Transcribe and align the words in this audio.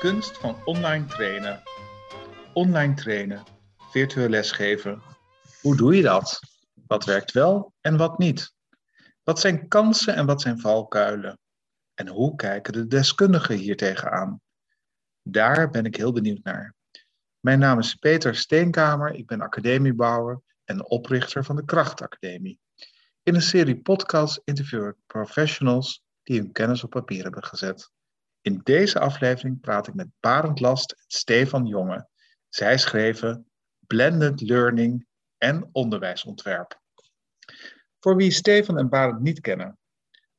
kunst 0.00 0.38
van 0.38 0.64
online 0.64 1.06
trainen. 1.06 1.62
Online 2.52 2.94
trainen, 2.94 3.42
virtueel 3.90 4.28
lesgeven. 4.28 5.02
Hoe 5.60 5.76
doe 5.76 5.96
je 5.96 6.02
dat? 6.02 6.40
Wat 6.86 7.04
werkt 7.04 7.32
wel 7.32 7.74
en 7.80 7.96
wat 7.96 8.18
niet? 8.18 8.54
Wat 9.22 9.40
zijn 9.40 9.68
kansen 9.68 10.14
en 10.14 10.26
wat 10.26 10.40
zijn 10.40 10.60
valkuilen? 10.60 11.38
En 11.94 12.08
hoe 12.08 12.36
kijken 12.36 12.72
de 12.72 12.86
deskundigen 12.86 13.56
hier 13.56 13.76
tegenaan? 13.76 14.40
Daar 15.22 15.70
ben 15.70 15.84
ik 15.84 15.96
heel 15.96 16.12
benieuwd 16.12 16.42
naar. 16.42 16.74
Mijn 17.40 17.58
naam 17.58 17.78
is 17.78 17.94
Peter 17.94 18.34
Steenkamer, 18.36 19.14
ik 19.14 19.26
ben 19.26 19.40
academiebouwer 19.40 20.40
en 20.64 20.84
oprichter 20.84 21.44
van 21.44 21.56
de 21.56 21.64
Krachtacademie. 21.64 22.60
In 23.22 23.34
een 23.34 23.42
serie 23.42 23.80
podcasts 23.80 24.40
interview 24.44 24.86
ik 24.86 24.96
professionals 25.06 26.02
die 26.22 26.38
hun 26.38 26.52
kennis 26.52 26.84
op 26.84 26.90
papier 26.90 27.22
hebben 27.22 27.44
gezet. 27.44 27.90
In 28.42 28.60
deze 28.62 28.98
aflevering 28.98 29.60
praat 29.60 29.86
ik 29.86 29.94
met 29.94 30.08
Barend 30.20 30.60
Last 30.60 30.92
en 30.92 31.04
Stefan 31.06 31.66
Jonge. 31.66 32.08
Zij 32.48 32.78
schreven 32.78 33.50
Blended 33.86 34.40
Learning 34.40 35.06
en 35.38 35.68
onderwijsontwerp. 35.72 36.80
Voor 37.98 38.16
wie 38.16 38.30
Stefan 38.30 38.78
en 38.78 38.88
Barend 38.88 39.20
niet 39.20 39.40
kennen. 39.40 39.78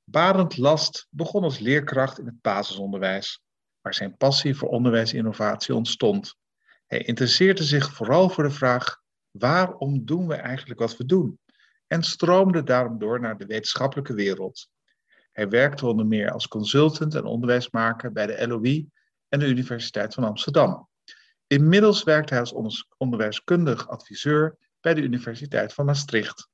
Barend 0.03 0.57
Last 0.57 1.07
begon 1.09 1.43
als 1.43 1.59
leerkracht 1.59 2.19
in 2.19 2.25
het 2.25 2.41
basisonderwijs, 2.41 3.41
waar 3.81 3.93
zijn 3.93 4.17
passie 4.17 4.55
voor 4.55 4.69
onderwijsinnovatie 4.69 5.75
ontstond. 5.75 6.35
Hij 6.87 6.99
interesseerde 7.03 7.63
zich 7.63 7.93
vooral 7.93 8.29
voor 8.29 8.43
de 8.43 8.51
vraag: 8.51 9.01
waarom 9.31 10.05
doen 10.05 10.27
we 10.27 10.35
eigenlijk 10.35 10.79
wat 10.79 10.97
we 10.97 11.05
doen? 11.05 11.39
En 11.87 12.03
stroomde 12.03 12.63
daarom 12.63 12.99
door 12.99 13.19
naar 13.19 13.37
de 13.37 13.45
wetenschappelijke 13.45 14.13
wereld. 14.13 14.69
Hij 15.31 15.49
werkte 15.49 15.85
onder 15.85 16.05
meer 16.05 16.31
als 16.31 16.47
consultant 16.47 17.15
en 17.15 17.25
onderwijsmaker 17.25 18.11
bij 18.11 18.27
de 18.27 18.47
LOE 18.47 18.85
en 19.29 19.39
de 19.39 19.47
Universiteit 19.47 20.13
van 20.13 20.23
Amsterdam. 20.23 20.89
Inmiddels 21.47 22.03
werkt 22.03 22.29
hij 22.29 22.39
als 22.39 22.83
onderwijskundig 22.97 23.87
adviseur 23.87 24.57
bij 24.81 24.93
de 24.93 25.01
Universiteit 25.01 25.73
van 25.73 25.85
Maastricht. 25.85 26.49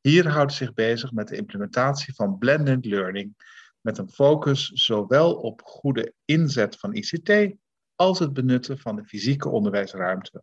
Hier 0.00 0.28
houdt 0.28 0.58
hij 0.58 0.66
zich 0.66 0.74
bezig 0.74 1.12
met 1.12 1.28
de 1.28 1.36
implementatie 1.36 2.14
van 2.14 2.38
blended 2.38 2.84
learning, 2.84 3.34
met 3.80 3.98
een 3.98 4.10
focus 4.10 4.66
zowel 4.66 5.34
op 5.34 5.62
goede 5.64 6.14
inzet 6.24 6.76
van 6.76 6.94
ICT 6.94 7.56
als 7.94 8.18
het 8.18 8.32
benutten 8.32 8.78
van 8.78 8.96
de 8.96 9.04
fysieke 9.04 9.48
onderwijsruimte. 9.48 10.42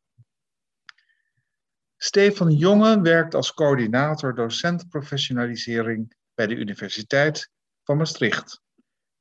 Stefan 1.97 2.51
Jonge 2.51 3.01
werkt 3.01 3.35
als 3.35 3.53
coördinator 3.53 4.35
docentprofessionalisering 4.35 6.15
bij 6.33 6.47
de 6.47 6.55
Universiteit 6.55 7.51
van 7.87 7.97
Maastricht. 7.97 8.61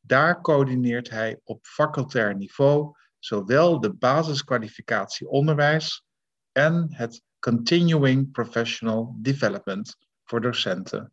Daar 0.00 0.41
coördineert 0.41 1.11
hij 1.11 1.41
op 1.45 1.67
facultair 1.67 2.36
niveau 2.36 2.97
zowel 3.19 3.81
de 3.81 3.92
basiskwalificatie 3.95 5.28
onderwijs 5.28 6.05
en 6.53 6.95
het 6.95 7.23
Continuing 7.39 8.31
Professional 8.31 9.17
Development 9.19 9.97
voor 10.25 10.41
docenten. 10.41 11.12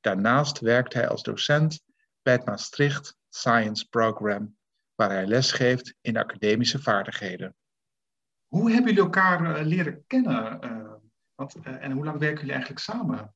Daarnaast 0.00 0.60
werkt 0.60 0.92
hij 0.92 1.08
als 1.08 1.22
docent 1.22 1.82
bij 2.22 2.32
het 2.32 2.44
Maastricht 2.44 3.16
Science 3.28 3.88
Program, 3.88 4.56
waar 4.94 5.10
hij 5.10 5.26
lesgeeft 5.26 5.94
in 6.00 6.16
academische 6.16 6.82
vaardigheden. 6.82 7.56
Hoe 8.46 8.70
hebben 8.70 8.88
jullie 8.88 9.04
elkaar 9.04 9.58
uh, 9.58 9.66
leren 9.66 10.04
kennen? 10.06 10.64
Uh, 10.64 10.92
wat, 11.34 11.56
uh, 11.56 11.84
en 11.84 11.92
hoe 11.92 12.04
lang 12.04 12.18
werken 12.18 12.38
jullie 12.38 12.52
eigenlijk 12.52 12.82
samen, 12.82 13.34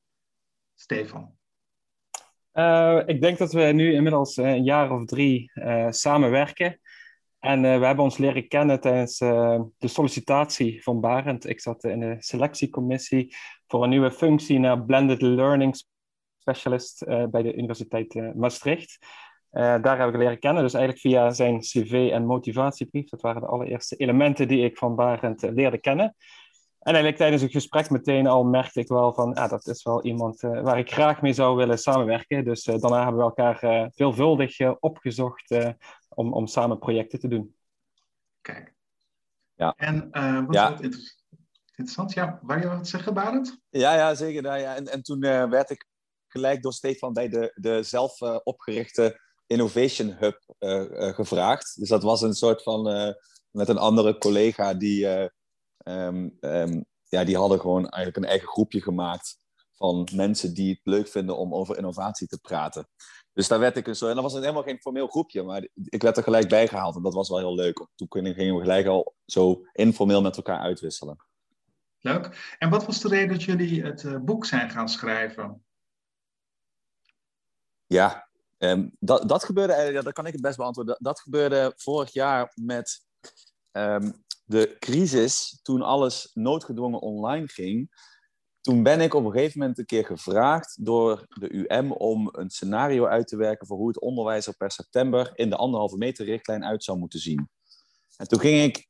Stefan? 0.75 1.38
Uh, 2.59 2.99
ik 3.05 3.21
denk 3.21 3.37
dat 3.37 3.51
we 3.51 3.61
nu 3.61 3.93
inmiddels 3.93 4.37
uh, 4.37 4.49
een 4.49 4.63
jaar 4.63 4.91
of 4.91 5.05
drie 5.05 5.51
uh, 5.53 5.87
samenwerken. 5.89 6.79
En 7.39 7.61
we 7.61 7.85
hebben 7.85 8.03
ons 8.03 8.17
leren 8.17 8.47
kennen 8.47 8.79
tijdens 8.79 9.17
de 9.17 9.87
sollicitatie 9.87 10.83
van 10.83 10.99
Barend. 10.99 11.49
Ik 11.49 11.59
zat 11.59 11.83
in 11.83 11.99
de 11.99 12.15
selectiecommissie 12.19 13.35
voor 13.67 13.83
een 13.83 13.89
nieuwe 13.89 14.11
functie 14.11 14.59
naar 14.59 14.83
Blended 14.83 15.21
Learning 15.21 15.83
Specialist 16.39 17.05
bij 17.05 17.41
de 17.41 17.55
Universiteit 17.55 18.35
Maastricht. 18.35 18.97
daar 19.51 19.99
heb 19.99 20.09
ik 20.09 20.15
leren 20.15 20.39
kennen, 20.39 20.63
dus 20.63 20.73
eigenlijk 20.73 21.03
via 21.03 21.31
zijn 21.31 21.59
cv 21.59 22.09
en 22.11 22.25
motivatiebrief. 22.25 23.09
Dat 23.09 23.21
waren 23.21 23.41
de 23.41 23.47
allereerste 23.47 23.95
elementen 23.95 24.47
die 24.47 24.63
ik 24.63 24.77
van 24.77 24.95
Barend 24.95 25.41
leerde 25.41 25.77
kennen. 25.77 26.15
En 26.79 26.93
eigenlijk 26.93 27.17
tijdens 27.17 27.41
het 27.41 27.51
gesprek 27.51 27.89
meteen 27.89 28.27
al 28.27 28.43
merkte 28.43 28.79
ik 28.79 28.87
wel 28.87 29.13
van, 29.13 29.33
ah, 29.33 29.49
dat 29.49 29.67
is 29.67 29.83
wel 29.83 30.03
iemand 30.03 30.43
uh, 30.43 30.61
waar 30.61 30.77
ik 30.79 30.91
graag 30.91 31.21
mee 31.21 31.33
zou 31.33 31.55
willen 31.55 31.77
samenwerken. 31.77 32.45
Dus 32.45 32.67
uh, 32.67 32.79
daarna 32.79 33.03
hebben 33.03 33.17
we 33.17 33.23
elkaar 33.23 33.63
uh, 33.63 33.85
veelvuldig 33.89 34.79
opgezocht 34.79 35.55
om, 36.09 36.33
om 36.33 36.47
samen 36.47 36.79
projecten 36.79 37.19
te 37.19 37.27
doen. 37.27 37.55
Kijk. 38.41 38.73
Ja. 39.53 39.73
En 39.77 40.09
wat 40.45 40.55
ja. 40.55 40.79
is 40.79 41.17
interessant? 41.69 42.13
Ja, 42.13 42.39
waar 42.41 42.61
je 42.61 42.67
wat 42.67 42.87
zeggen, 42.87 43.13
Barend? 43.13 43.61
Ja, 43.69 43.95
ja, 43.95 44.15
zeker. 44.15 44.41
Nou, 44.41 44.59
ja. 44.59 44.75
En, 44.75 44.87
en 44.87 45.01
toen 45.01 45.19
werd 45.49 45.69
ik 45.69 45.87
gelijk 46.27 46.61
door 46.61 46.73
Stefan 46.73 47.13
bij 47.13 47.29
de, 47.29 47.51
de 47.55 47.83
zelf 47.83 48.21
opgerichte 48.43 49.19
Innovation 49.47 50.15
Hub 50.19 50.37
gevraagd. 51.15 51.79
Dus 51.79 51.89
dat 51.89 52.03
was 52.03 52.21
een 52.21 52.33
soort 52.33 52.63
van, 52.63 52.83
met 53.51 53.69
een 53.69 53.77
andere 53.77 54.17
collega 54.17 54.73
die 54.73 55.29
Um, 55.89 56.37
um, 56.39 56.85
ja, 57.03 57.23
die 57.23 57.37
hadden 57.37 57.59
gewoon 57.59 57.89
eigenlijk 57.89 58.17
een 58.17 58.31
eigen 58.31 58.47
groepje 58.47 58.81
gemaakt 58.81 59.39
van 59.71 60.07
mensen 60.15 60.53
die 60.53 60.69
het 60.69 60.79
leuk 60.83 61.07
vinden 61.07 61.37
om 61.37 61.53
over 61.53 61.77
innovatie 61.77 62.27
te 62.27 62.39
praten. 62.39 62.87
Dus 63.33 63.47
daar 63.47 63.59
werd 63.59 63.77
ik 63.77 63.95
zo, 63.95 64.07
en 64.07 64.13
dat 64.15 64.23
was 64.23 64.33
helemaal 64.33 64.63
geen 64.63 64.79
formeel 64.79 65.07
groepje, 65.07 65.43
maar 65.43 65.67
ik 65.73 66.01
werd 66.01 66.17
er 66.17 66.23
gelijk 66.23 66.49
bij 66.49 66.67
gehaald 66.67 66.95
en 66.95 67.01
dat 67.01 67.13
was 67.13 67.29
wel 67.29 67.37
heel 67.37 67.55
leuk. 67.55 67.87
Toen 67.95 68.07
gingen 68.09 68.55
we 68.55 68.61
gelijk 68.61 68.87
al 68.87 69.15
zo 69.25 69.61
informeel 69.71 70.21
met 70.21 70.37
elkaar 70.37 70.59
uitwisselen. 70.59 71.25
Leuk. 71.99 72.55
En 72.57 72.69
wat 72.69 72.85
was 72.85 73.01
de 73.01 73.07
reden 73.07 73.29
dat 73.29 73.43
jullie 73.43 73.83
het 73.83 74.03
uh, 74.03 74.17
boek 74.17 74.45
zijn 74.45 74.69
gaan 74.69 74.89
schrijven? 74.89 75.63
Ja, 77.85 78.29
um, 78.57 78.95
dat, 78.99 79.29
dat 79.29 79.43
gebeurde 79.43 79.73
eigenlijk, 79.73 80.05
dat 80.05 80.13
kan 80.13 80.25
ik 80.25 80.33
het 80.33 80.41
best 80.41 80.57
beantwoorden. 80.57 80.93
Dat, 80.93 81.03
dat 81.03 81.19
gebeurde 81.19 81.73
vorig 81.75 82.13
jaar 82.13 82.51
met 82.55 83.05
um, 83.71 84.23
de 84.49 84.75
crisis, 84.79 85.59
toen 85.61 85.81
alles 85.81 86.29
noodgedwongen 86.33 86.99
online 86.99 87.47
ging, 87.47 87.89
toen 88.61 88.83
ben 88.83 89.01
ik 89.01 89.13
op 89.13 89.25
een 89.25 89.31
gegeven 89.31 89.59
moment 89.59 89.77
een 89.77 89.85
keer 89.85 90.05
gevraagd 90.05 90.85
door 90.85 91.25
de 91.27 91.53
UM 91.53 91.91
om 91.91 92.29
een 92.31 92.49
scenario 92.49 93.05
uit 93.05 93.27
te 93.27 93.37
werken 93.37 93.67
voor 93.67 93.77
hoe 93.77 93.87
het 93.87 93.99
onderwijs 93.99 94.47
er 94.47 94.57
per 94.57 94.71
september 94.71 95.31
in 95.33 95.49
de 95.49 95.55
anderhalve 95.55 95.97
meter 95.97 96.25
richtlijn 96.25 96.65
uit 96.65 96.83
zou 96.83 96.97
moeten 96.97 97.19
zien. 97.19 97.49
En 98.17 98.27
toen 98.27 98.39
ging 98.39 98.63
ik 98.63 98.87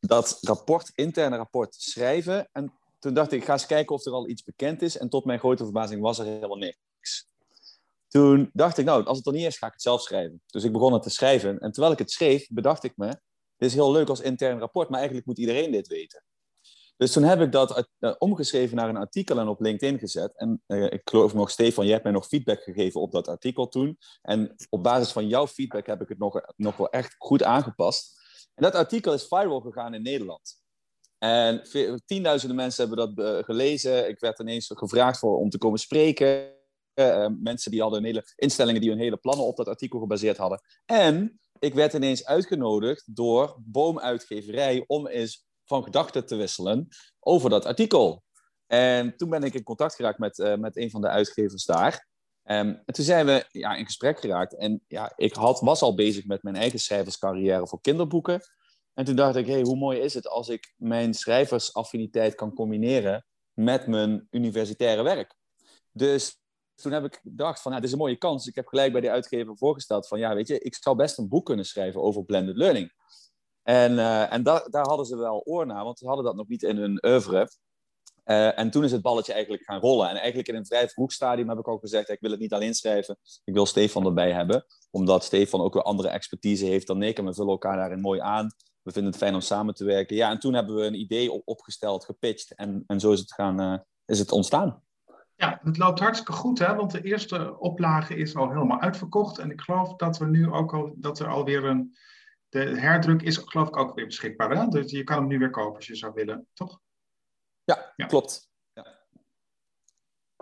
dat 0.00 0.38
rapport, 0.40 0.90
interne 0.94 1.36
rapport, 1.36 1.74
schrijven. 1.74 2.48
En 2.52 2.72
toen 2.98 3.14
dacht 3.14 3.32
ik, 3.32 3.44
ga 3.44 3.52
eens 3.52 3.66
kijken 3.66 3.94
of 3.94 4.06
er 4.06 4.12
al 4.12 4.28
iets 4.28 4.42
bekend 4.42 4.82
is. 4.82 4.98
En 4.98 5.08
tot 5.08 5.24
mijn 5.24 5.38
grote 5.38 5.64
verbazing 5.64 6.00
was 6.00 6.18
er 6.18 6.24
helemaal 6.24 6.56
niks. 6.56 7.28
Toen 8.08 8.50
dacht 8.52 8.78
ik, 8.78 8.84
nou, 8.84 9.04
als 9.04 9.16
het 9.16 9.26
er 9.26 9.32
niet 9.32 9.46
is, 9.46 9.58
ga 9.58 9.66
ik 9.66 9.72
het 9.72 9.82
zelf 9.82 10.02
schrijven. 10.02 10.42
Dus 10.46 10.64
ik 10.64 10.72
begon 10.72 10.92
het 10.92 11.02
te 11.02 11.10
schrijven. 11.10 11.58
En 11.58 11.72
terwijl 11.72 11.92
ik 11.92 11.98
het 11.98 12.10
schreef, 12.10 12.48
bedacht 12.48 12.84
ik 12.84 12.96
me, 12.96 13.20
dit 13.56 13.68
is 13.68 13.74
heel 13.74 13.92
leuk 13.92 14.08
als 14.08 14.20
intern 14.20 14.58
rapport, 14.58 14.88
maar 14.88 14.98
eigenlijk 14.98 15.26
moet 15.26 15.38
iedereen 15.38 15.70
dit 15.70 15.88
weten. 15.88 16.24
Dus 16.96 17.12
toen 17.12 17.22
heb 17.22 17.40
ik 17.40 17.52
dat 17.52 17.88
uh, 17.98 18.14
omgeschreven 18.18 18.76
naar 18.76 18.88
een 18.88 18.96
artikel 18.96 19.38
en 19.38 19.48
op 19.48 19.60
LinkedIn 19.60 19.98
gezet. 19.98 20.36
En 20.36 20.62
uh, 20.66 20.84
ik 20.84 21.00
geloof 21.04 21.34
nog, 21.34 21.50
Stefan, 21.50 21.86
je 21.86 21.92
hebt 21.92 22.04
mij 22.04 22.12
nog 22.12 22.26
feedback 22.26 22.62
gegeven 22.62 23.00
op 23.00 23.12
dat 23.12 23.28
artikel 23.28 23.68
toen. 23.68 23.98
En 24.22 24.54
op 24.68 24.82
basis 24.82 25.12
van 25.12 25.28
jouw 25.28 25.46
feedback 25.46 25.86
heb 25.86 26.00
ik 26.00 26.08
het 26.08 26.18
nog, 26.18 26.40
nog 26.56 26.76
wel 26.76 26.90
echt 26.90 27.14
goed 27.18 27.42
aangepast. 27.42 28.24
En 28.54 28.62
dat 28.62 28.74
artikel 28.74 29.12
is 29.12 29.26
viral 29.26 29.60
gegaan 29.60 29.94
in 29.94 30.02
Nederland. 30.02 30.64
En 31.18 31.62
tienduizenden 32.06 32.56
mensen 32.56 32.88
hebben 32.88 33.14
dat 33.14 33.26
uh, 33.26 33.44
gelezen. 33.44 34.08
Ik 34.08 34.20
werd 34.20 34.38
ineens 34.38 34.70
gevraagd 34.74 35.18
voor, 35.18 35.38
om 35.38 35.50
te 35.50 35.58
komen 35.58 35.78
spreken. 35.78 36.54
mensen 37.42 37.70
die 37.70 37.80
hadden 37.80 38.04
hele 38.04 38.24
instellingen 38.36 38.80
die 38.80 38.90
hun 38.90 38.98
hele 38.98 39.16
plannen 39.16 39.46
op 39.46 39.56
dat 39.56 39.68
artikel 39.68 39.98
gebaseerd 39.98 40.36
hadden. 40.36 40.60
En 40.84 41.40
ik 41.58 41.74
werd 41.74 41.92
ineens 41.92 42.24
uitgenodigd 42.24 43.16
door 43.16 43.56
Boomuitgeverij 43.64 44.84
om 44.86 45.06
eens 45.06 45.46
van 45.64 45.82
gedachten 45.82 46.26
te 46.26 46.36
wisselen 46.36 46.88
over 47.20 47.50
dat 47.50 47.64
artikel. 47.64 48.24
En 48.66 49.16
toen 49.16 49.30
ben 49.30 49.42
ik 49.42 49.54
in 49.54 49.62
contact 49.62 49.94
geraakt 49.94 50.18
met, 50.18 50.38
uh, 50.38 50.56
met 50.56 50.76
een 50.76 50.90
van 50.90 51.00
de 51.00 51.08
uitgevers 51.08 51.64
daar. 51.64 52.06
Um, 52.48 52.82
en 52.84 52.94
toen 52.94 53.04
zijn 53.04 53.26
we 53.26 53.46
ja, 53.50 53.74
in 53.74 53.84
gesprek 53.84 54.20
geraakt. 54.20 54.56
En 54.56 54.82
ja, 54.88 55.12
ik 55.16 55.34
had, 55.34 55.60
was 55.60 55.82
al 55.82 55.94
bezig 55.94 56.26
met 56.26 56.42
mijn 56.42 56.56
eigen 56.56 56.78
schrijverscarrière 56.78 57.66
voor 57.66 57.80
kinderboeken. 57.80 58.40
En 58.94 59.04
toen 59.04 59.16
dacht 59.16 59.36
ik, 59.36 59.46
hey, 59.46 59.60
hoe 59.60 59.76
mooi 59.76 59.98
is 59.98 60.14
het 60.14 60.28
als 60.28 60.48
ik 60.48 60.74
mijn 60.76 61.14
schrijversaffiniteit 61.14 62.34
kan 62.34 62.54
combineren 62.54 63.26
met 63.52 63.86
mijn 63.86 64.26
universitaire 64.30 65.02
werk. 65.02 65.34
Dus 65.92 66.40
toen 66.82 66.92
heb 66.92 67.04
ik 67.04 67.20
gedacht 67.22 67.62
van, 67.62 67.70
nou, 67.70 67.82
dit 67.82 67.90
is 67.90 67.96
een 67.96 68.04
mooie 68.04 68.18
kans. 68.18 68.46
Ik 68.46 68.54
heb 68.54 68.66
gelijk 68.66 68.92
bij 68.92 69.00
de 69.00 69.10
uitgever 69.10 69.56
voorgesteld 69.56 70.08
van, 70.08 70.18
ja, 70.18 70.34
weet 70.34 70.48
je, 70.48 70.58
ik 70.58 70.74
zou 70.74 70.96
best 70.96 71.18
een 71.18 71.28
boek 71.28 71.46
kunnen 71.46 71.64
schrijven 71.64 72.02
over 72.02 72.24
blended 72.24 72.56
learning. 72.56 72.92
En, 73.62 73.92
uh, 73.92 74.32
en 74.32 74.42
da 74.42 74.66
daar 74.70 74.86
hadden 74.86 75.06
ze 75.06 75.16
wel 75.16 75.42
oor 75.44 75.66
naar, 75.66 75.84
want 75.84 75.98
ze 75.98 76.06
hadden 76.06 76.24
dat 76.24 76.36
nog 76.36 76.48
niet 76.48 76.62
in 76.62 76.76
hun 76.76 77.06
oeuvre. 77.06 77.50
Uh, 78.24 78.58
en 78.58 78.70
toen 78.70 78.84
is 78.84 78.92
het 78.92 79.02
balletje 79.02 79.32
eigenlijk 79.32 79.64
gaan 79.64 79.80
rollen. 79.80 80.08
En 80.08 80.16
eigenlijk 80.16 80.48
in 80.48 80.54
een 80.54 80.66
vrij 80.66 80.88
vroeg 80.88 81.12
stadium 81.12 81.48
heb 81.48 81.58
ik 81.58 81.68
ook 81.68 81.80
gezegd, 81.80 82.08
ik 82.08 82.20
wil 82.20 82.30
het 82.30 82.40
niet 82.40 82.52
alleen 82.52 82.74
schrijven, 82.74 83.18
ik 83.44 83.54
wil 83.54 83.66
Stefan 83.66 84.06
erbij 84.06 84.32
hebben. 84.32 84.66
Omdat 84.90 85.24
Stefan 85.24 85.60
ook 85.60 85.74
weer 85.74 85.82
andere 85.82 86.08
expertise 86.08 86.64
heeft 86.64 86.86
dan 86.86 87.02
ik 87.02 87.18
en 87.18 87.24
we 87.24 87.34
vullen 87.34 87.50
elkaar 87.50 87.76
daarin 87.76 88.00
mooi 88.00 88.20
aan. 88.20 88.54
We 88.82 88.92
vinden 88.92 89.12
het 89.12 89.20
fijn 89.20 89.34
om 89.34 89.40
samen 89.40 89.74
te 89.74 89.84
werken. 89.84 90.16
Ja, 90.16 90.30
en 90.30 90.38
toen 90.38 90.54
hebben 90.54 90.74
we 90.74 90.82
een 90.82 91.00
idee 91.00 91.44
opgesteld, 91.44 92.04
gepitcht 92.04 92.54
en, 92.54 92.84
en 92.86 93.00
zo 93.00 93.12
is 93.12 93.20
het, 93.20 93.32
gaan, 93.32 93.60
uh, 93.60 93.78
is 94.04 94.18
het 94.18 94.32
ontstaan. 94.32 94.82
Ja, 95.36 95.60
het 95.62 95.78
loopt 95.78 95.98
hartstikke 95.98 96.32
goed, 96.32 96.58
hè? 96.58 96.74
want 96.74 96.90
de 96.90 97.02
eerste 97.02 97.58
oplage 97.58 98.16
is 98.16 98.36
al 98.36 98.48
helemaal 98.48 98.80
uitverkocht. 98.80 99.38
En 99.38 99.50
ik 99.50 99.60
geloof 99.60 99.96
dat 99.96 100.18
we 100.18 100.26
nu 100.26 100.50
ook 100.50 100.74
al, 100.74 100.92
dat 100.96 101.18
er 101.18 101.28
alweer 101.28 101.64
een, 101.64 101.96
de 102.48 102.58
herdruk 102.58 103.22
is 103.22 103.36
geloof 103.36 103.68
ik 103.68 103.76
ook 103.76 103.94
weer 103.94 104.06
beschikbaar. 104.06 104.50
Hè? 104.50 104.68
Dus 104.68 104.90
je 104.90 105.04
kan 105.04 105.18
hem 105.18 105.26
nu 105.26 105.38
weer 105.38 105.50
kopen 105.50 105.76
als 105.76 105.86
je 105.86 105.96
zou 105.96 106.12
willen, 106.14 106.46
toch? 106.52 106.80
Ja, 107.64 107.92
ja. 107.96 108.06
klopt. 108.06 108.50
Ja. 108.72 108.98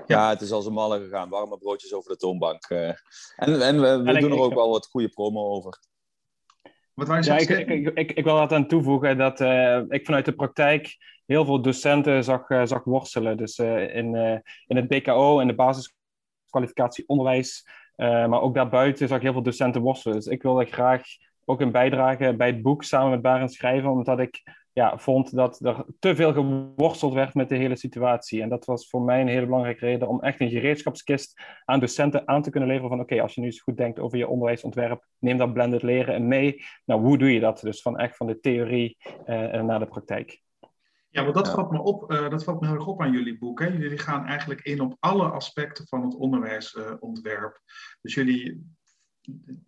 ja. 0.07 0.29
het 0.29 0.41
is 0.41 0.53
als 0.53 0.67
een 0.67 0.73
malle 0.73 1.01
gegaan. 1.01 1.29
Warme 1.29 1.59
broodjes 1.59 1.95
over 1.95 2.11
de 2.11 2.17
toonbank. 2.17 2.71
Uh, 2.71 2.89
en 3.37 3.63
en 3.63 3.81
we, 3.81 4.03
we 4.03 4.19
doen 4.19 4.33
er 4.33 4.39
ook 4.39 4.55
wel 4.55 4.71
wat 4.71 4.87
goede 4.87 5.09
promo 5.09 5.49
over. 5.49 5.81
Wat 6.95 7.25
je 7.25 7.33
ja, 7.33 7.39
ik, 7.39 7.49
ik, 7.49 7.91
ik, 7.95 8.13
ik, 8.13 8.25
wil 8.25 8.37
dat 8.37 8.53
aan 8.53 8.67
toevoegen 8.67 9.19
dat 9.19 9.41
uh, 9.41 9.81
ik 9.89 10.05
vanuit 10.05 10.25
de 10.25 10.33
praktijk 10.33 10.97
heel 11.27 11.45
veel 11.45 11.63
docenten 11.63 12.25
zag, 12.25 12.49
uh, 12.51 12.65
zag 12.65 12.85
worstelen. 12.85 13.37
Dus 13.37 13.59
uh, 13.59 13.95
in, 13.95 14.15
in 14.67 14.77
het 14.77 14.89
BKO 14.89 15.41
en 15.41 15.47
de 15.47 15.55
basiskwalificatie 15.55 17.05
onderwijs, 17.07 17.69
maar 17.97 18.41
ook 18.41 18.55
daarbuiten 18.55 19.09
zag 19.09 19.17
ik 19.17 19.23
heel 19.23 19.33
veel 19.33 19.43
docenten 19.43 19.81
worstelen. 19.81 20.17
Dus 20.17 20.27
ik 20.27 20.43
wilde 20.43 20.65
graag 20.65 21.03
ook 21.45 21.61
een 21.61 21.73
bijdrage 21.73 22.35
bij 22.37 22.47
het 22.47 22.63
boek 22.63 22.85
samen 22.85 23.11
met 23.11 23.23
Barend 23.23 23.53
schrijven, 23.53 23.91
omdat 23.91 24.19
ik 24.19 24.43
ja, 24.75 24.99
vond 24.99 25.35
dat 25.35 25.65
er 25.65 25.85
te 25.99 26.17
veel 26.17 26.33
geworsteld 26.33 27.13
werd 27.13 27.35
met 27.35 27.49
de 27.49 27.57
hele 27.57 27.77
situatie. 27.77 28.43
En 28.43 28.49
dat 28.49 28.65
was 28.65 28.89
voor 28.89 29.03
mij 29.03 29.21
een 29.21 29.29
hele 29.29 29.47
belangrijke 29.47 29.85
reden 29.85 30.09
om 30.09 30.21
echt 30.21 30.41
een 30.41 30.51
gereedschapskist 30.51 31.43
aan 31.65 31.81
docenten 31.81 32.29
aan 32.29 32.43
te 32.43 32.51
kunnen 32.51 32.69
leveren 32.69 32.91
van 32.91 33.01
oké, 33.01 33.23
als 33.23 33.35
je 33.35 33.41
nu 33.41 33.47
eens 33.47 33.61
goed 33.61 33.77
denkt 33.77 33.99
over 33.99 34.19
je 34.19 34.29
onderwijsontwerp, 34.29 35.07
neem 35.19 35.37
dat 35.37 35.53
blended 35.53 35.83
leren 35.83 36.15
en 36.15 36.29
mee. 36.29 36.65
Nou, 36.85 37.01
hoe 37.01 37.19
doe 37.19 37.33
je 37.33 37.41
dat? 37.41 37.61
Dus 37.61 37.83
van 37.83 37.99
echt 37.99 38.17
van 38.17 38.27
de 38.27 38.41
theorie 38.41 38.97
uh, 39.27 39.63
naar 39.63 39.79
de 39.79 39.87
praktijk. 39.87 40.43
Ja, 41.09 41.23
maar 41.23 41.33
dat 41.33 41.51
valt 41.51 41.71
me 41.71 41.83
op, 41.83 42.13
uh, 42.13 42.31
dat 42.31 42.45
valt 42.45 42.61
me 42.61 42.67
heel 42.67 42.77
erg 42.77 42.87
op 42.87 43.01
aan 43.01 43.13
jullie 43.13 43.39
boek. 43.39 43.61
Hè? 43.61 43.67
Jullie 43.67 43.99
gaan 43.99 44.27
eigenlijk 44.27 44.61
in 44.61 44.81
op 44.81 44.97
alle 45.01 45.29
aspecten 45.29 45.87
van 45.87 46.03
het 46.03 46.15
onderwijsontwerp. 46.15 47.61
dus 48.01 48.15
jullie 48.15 48.74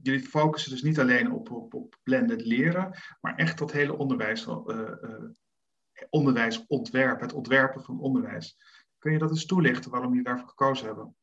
jullie 0.03 0.20
focussen 0.20 0.70
dus 0.70 0.82
niet 0.82 0.99
alleen 0.99 1.32
op, 1.32 1.97
blended 2.03 2.44
leren, 2.44 2.99
maar 3.20 3.37
echt 3.37 3.58
dat 3.58 3.73
hele 3.73 3.97
onderwijs, 3.97 4.47
uh, 4.47 4.58
uh, 4.67 5.31
onderwijsontwerp, 6.11 7.20
het 7.20 7.32
ontwerpen 7.32 7.82
van 7.82 8.00
onderwijs. 8.00 8.56
Kun 8.99 9.12
je 9.12 9.19
dat 9.19 9.31
eens 9.31 9.47
toelichten 9.47 9.91
waarom 9.91 10.11
jullie 10.11 10.25
daarvoor 10.25 10.49
gekozen 10.49 10.87
hebben? 10.87 11.17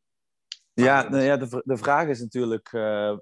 Ja, 0.73 1.09
nou 1.09 1.23
ja 1.23 1.37
de, 1.37 1.61
de 1.65 1.77
vraag 1.77 2.07
is 2.07 2.19
natuurlijk, 2.19 2.71
uh, 2.71 3.17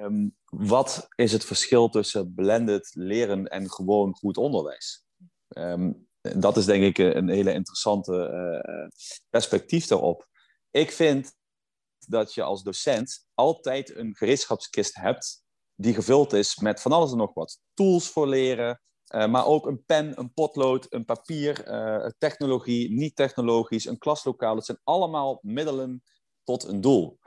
um, 0.00 0.36
wat 0.44 1.08
is 1.14 1.32
het 1.32 1.44
verschil 1.44 1.88
tussen 1.88 2.34
blended 2.34 2.90
leren 2.94 3.46
en 3.46 3.70
gewoon 3.70 4.14
goed 4.14 4.36
onderwijs? 4.36 5.04
Um, 5.48 6.06
dat 6.20 6.56
is 6.56 6.64
denk 6.64 6.82
ik 6.82 7.14
een 7.14 7.28
hele 7.28 7.52
interessante 7.52 8.14
perspectief 9.30 9.86
daarop. 9.86 10.28
Ik 10.70 10.90
vind 10.90 11.35
dat 12.10 12.34
je 12.34 12.42
als 12.42 12.62
docent 12.62 13.26
altijd 13.34 13.96
een 13.96 14.16
gereedschapskist 14.16 14.94
hebt 14.94 15.44
die 15.74 15.94
gevuld 15.94 16.32
is 16.32 16.56
met 16.56 16.80
van 16.80 16.92
alles 16.92 17.10
en 17.10 17.16
nog 17.16 17.34
wat. 17.34 17.60
Tools 17.74 18.08
voor 18.08 18.28
leren, 18.28 18.80
uh, 19.14 19.26
maar 19.26 19.46
ook 19.46 19.66
een 19.66 19.84
pen, 19.84 20.18
een 20.18 20.32
potlood, 20.32 20.86
een 20.88 21.04
papier, 21.04 21.68
uh, 21.68 22.10
technologie, 22.18 22.90
niet 22.90 23.16
technologisch, 23.16 23.86
een 23.86 23.98
klaslokaal. 23.98 24.56
Het 24.56 24.64
zijn 24.64 24.80
allemaal 24.84 25.38
middelen 25.42 26.02
tot 26.44 26.64
een 26.64 26.80
doel. 26.80 27.18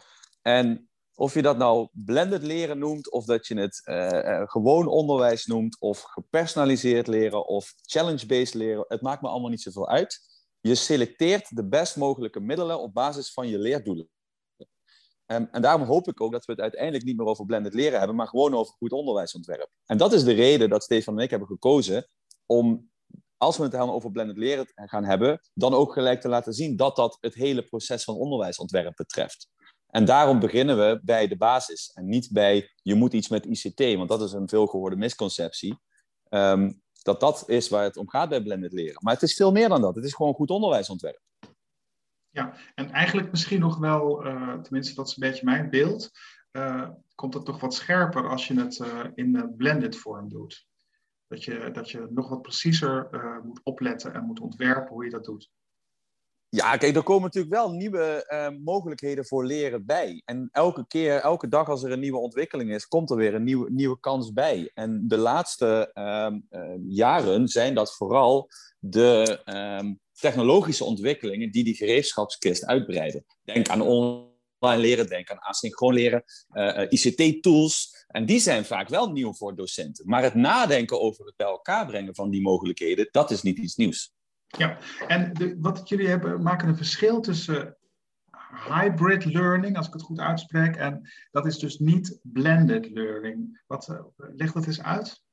En 0.42 0.90
of 1.16 1.34
je 1.34 1.42
dat 1.42 1.58
nou 1.58 1.90
blended 1.92 2.44
leren 2.44 2.80
noemt, 2.80 3.12
of 3.12 3.26
dat 3.26 3.48
je 3.48 3.60
het 3.60 3.82
uh, 3.86 4.42
gewoon 4.46 4.88
onderwijs 4.88 5.46
noemt, 5.46 5.80
of 5.80 6.02
gepersonaliseerd 6.02 7.08
leren, 7.08 7.48
of 7.48 7.74
challenge-based 7.82 8.54
leren, 8.54 8.86
het 8.88 9.02
maakt 9.02 9.22
me 9.22 9.28
allemaal 9.28 9.50
niet 9.50 9.62
zoveel 9.62 9.90
uit. 9.90 10.20
Je 10.60 10.76
selecteert 10.76 11.56
de 11.56 11.68
best 11.68 11.96
mogelijke 11.96 12.40
middelen 12.40 12.80
op 12.80 12.94
basis 12.94 13.34
van 13.34 13.48
je 13.48 13.60
leerdoelen. 13.60 14.10
En 15.30 15.62
daarom 15.62 15.88
hoop 15.88 16.08
ik 16.08 16.22
ook 16.22 16.32
dat 16.32 16.46
we 16.46 16.52
het 16.52 16.62
uiteindelijk 16.62 17.04
niet 17.04 17.18
meer 17.18 17.26
over 17.26 17.46
blended 17.46 17.74
leren 17.74 17.98
hebben, 17.98 18.16
maar 18.16 18.28
gewoon 18.28 18.54
over 18.54 18.74
goed 18.74 18.92
onderwijsontwerp. 18.92 19.70
En 19.86 19.98
dat 19.98 20.14
is 20.14 20.24
de 20.24 20.32
reden 20.32 20.70
dat 20.70 20.84
Stefan 20.84 21.18
en 21.18 21.24
ik 21.24 21.30
hebben 21.30 21.48
gekozen 21.48 22.08
om, 22.46 22.90
als 23.38 23.58
we 23.58 23.64
het 23.64 23.72
dan 23.72 23.90
over 23.90 24.12
blended 24.12 24.38
leren 24.38 24.72
gaan 24.76 25.06
hebben, 25.06 25.40
dan 25.54 25.74
ook 25.74 25.94
gelijk 25.94 26.22
te 26.22 26.28
laten 26.28 26.54
zien 26.54 26.76
dat 26.76 26.96
dat 26.96 27.18
het 27.20 27.34
hele 27.34 27.64
proces 27.64 28.04
van 28.04 28.16
onderwijsontwerp 28.16 28.96
betreft. 28.96 29.48
En 29.88 30.06
daarom 30.06 30.40
beginnen 30.40 30.78
we 30.78 31.00
bij 31.04 31.28
de 31.28 31.38
basis 31.38 31.92
en 31.94 32.08
niet 32.08 32.30
bij 32.32 32.70
je 32.82 32.96
moet 32.96 33.14
iets 33.14 33.30
met 33.30 33.46
ICT, 33.46 33.96
want 33.96 34.10
dat 34.10 34.22
is 34.22 34.32
een 34.32 34.50
veelgehoorde 34.50 34.96
misconceptie. 34.96 35.80
Um, 36.30 36.82
dat 37.02 37.20
dat 37.20 37.44
is 37.48 37.70
waar 37.70 37.84
het 37.84 37.98
om 37.98 38.10
gaat 38.10 38.30
bij 38.30 38.44
blended 38.44 38.74
leren. 38.74 38.98
Maar 39.04 39.14
het 39.14 39.24
is 39.24 39.36
veel 39.36 39.52
meer 39.52 39.70
dan 39.70 39.82
dat. 39.82 39.96
Het 39.96 40.06
is 40.06 40.14
gewoon 40.14 40.34
goed 40.34 40.50
onderwijsontwerp. 40.50 41.22
Ja, 42.40 42.54
en 42.76 42.92
eigenlijk 42.92 43.32
misschien 43.32 43.60
nog 43.60 43.78
wel, 43.78 44.26
uh, 44.26 44.54
tenminste 44.60 44.96
dat 44.96 45.08
is 45.08 45.18
een 45.18 45.30
beetje 45.30 45.46
mijn 45.46 45.70
beeld, 45.70 46.12
uh, 46.52 46.90
komt 47.16 47.34
het 47.34 47.46
toch 47.46 47.60
wat 47.60 47.74
scherper 47.74 48.30
als 48.30 48.48
je 48.48 48.60
het 48.60 48.80
uh, 48.80 49.06
in 49.14 49.54
blended 49.58 49.98
vorm 49.98 50.30
doet. 50.30 50.68
Dat 51.28 51.44
je, 51.44 51.70
dat 51.72 51.92
je 51.92 52.08
nog 52.10 52.30
wat 52.30 52.42
preciezer 52.42 53.10
moet 53.44 53.60
opletten 53.64 54.14
en 54.14 54.24
moet 54.24 54.40
ontwerpen 54.40 54.94
hoe 54.94 55.04
je 55.04 55.10
dat 55.10 55.26
doet. 55.26 55.50
Ja, 56.52 56.78
kijk, 56.78 56.96
er 56.96 57.04
komen 57.04 57.24
natuurlijk 57.24 57.54
wel 57.54 57.72
nieuwe 57.72 58.26
mogelijkheden 58.64 59.26
voor 59.26 59.46
leren 59.46 59.86
bij. 59.86 60.22
En 60.26 60.50
elke 60.52 60.88
keer, 60.88 61.16
elke 61.16 61.48
dag 61.48 61.70
als 61.70 61.84
er 61.84 61.92
een 61.92 62.00
nieuwe 62.00 62.18
ontwikkeling 62.18 62.74
is, 62.74 62.88
komt 62.88 63.10
er 63.10 63.18
weer 63.18 63.34
een 63.34 63.44
nieuwe, 63.44 63.72
nieuwe 63.72 64.00
kans 64.00 64.34
bij. 64.34 64.72
En 64.74 65.08
de 65.08 65.18
laatste 65.18 65.92
ehm, 65.94 66.40
jaren 66.88 67.48
zijn 67.48 67.74
dat 67.74 67.96
vooral 67.96 68.50
de 68.80 69.42
ehm, 69.46 69.94
technologische 70.20 70.84
ontwikkelingen 70.84 71.52
die 71.52 71.64
die 71.64 71.76
gereedschapskist 71.76 72.66
uitbreiden. 72.66 73.26
Denk 73.44 73.70
aan 73.70 73.82
online 73.82 74.82
leren, 74.82 75.08
denk 75.08 75.32
aan 75.32 75.40
asynchroon 75.40 75.94
leren, 75.94 76.24
eh, 76.50 76.86
ICT-tools. 76.90 78.06
En 78.08 78.26
die 78.26 78.40
zijn 78.40 78.66
vaak 78.66 78.90
wel 78.90 79.12
nieuw 79.12 79.34
voor 79.34 79.56
docenten. 79.56 80.08
Maar 80.08 80.24
het 80.24 80.34
nadenken 80.34 81.02
over 81.02 81.26
het 81.26 81.36
bij 81.36 81.48
elkaar 81.48 81.86
brengen 81.86 82.16
van 82.16 82.30
die 82.30 82.42
mogelijkheden, 82.42 83.08
dat 83.12 83.32
is 83.32 83.42
niet 83.42 83.58
iets 83.58 83.76
nieuws. 83.76 84.14
Ja, 84.58 84.78
en 85.08 85.34
de, 85.34 85.58
wat 85.60 85.90
jullie 85.90 86.08
hebben, 86.08 86.42
maken 86.42 86.68
een 86.68 86.78
verschil 86.78 87.22
tussen 87.22 87.78
hybrid 88.68 89.26
learning, 89.26 89.78
als 89.78 89.88
ik 89.88 89.94
het 89.94 90.02
goed 90.02 90.20
uitspreek, 90.20 90.76
en 90.76 91.10
dat 91.32 91.46
is 91.46 91.58
dus 91.58 91.80
niet 91.80 92.20
blended 92.24 92.90
learning. 92.90 93.62
Wat, 93.68 93.88
uh, 93.88 94.00
leg 94.16 94.52
dat 94.52 94.66
eens 94.66 94.84
uit. 94.84 95.24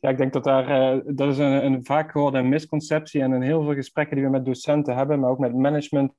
Ja, 0.00 0.08
ik 0.08 0.16
denk 0.16 0.32
dat 0.32 0.44
daar, 0.44 0.96
uh, 0.96 1.02
dat 1.04 1.32
is 1.32 1.38
een, 1.38 1.64
een 1.64 1.84
vaak 1.84 2.10
gehoorde 2.10 2.42
misconceptie 2.42 3.22
en 3.22 3.32
in 3.32 3.42
heel 3.42 3.62
veel 3.62 3.74
gesprekken 3.74 4.16
die 4.16 4.24
we 4.24 4.30
met 4.30 4.44
docenten 4.44 4.96
hebben, 4.96 5.20
maar 5.20 5.30
ook 5.30 5.38
met 5.38 5.54
management, 5.54 6.12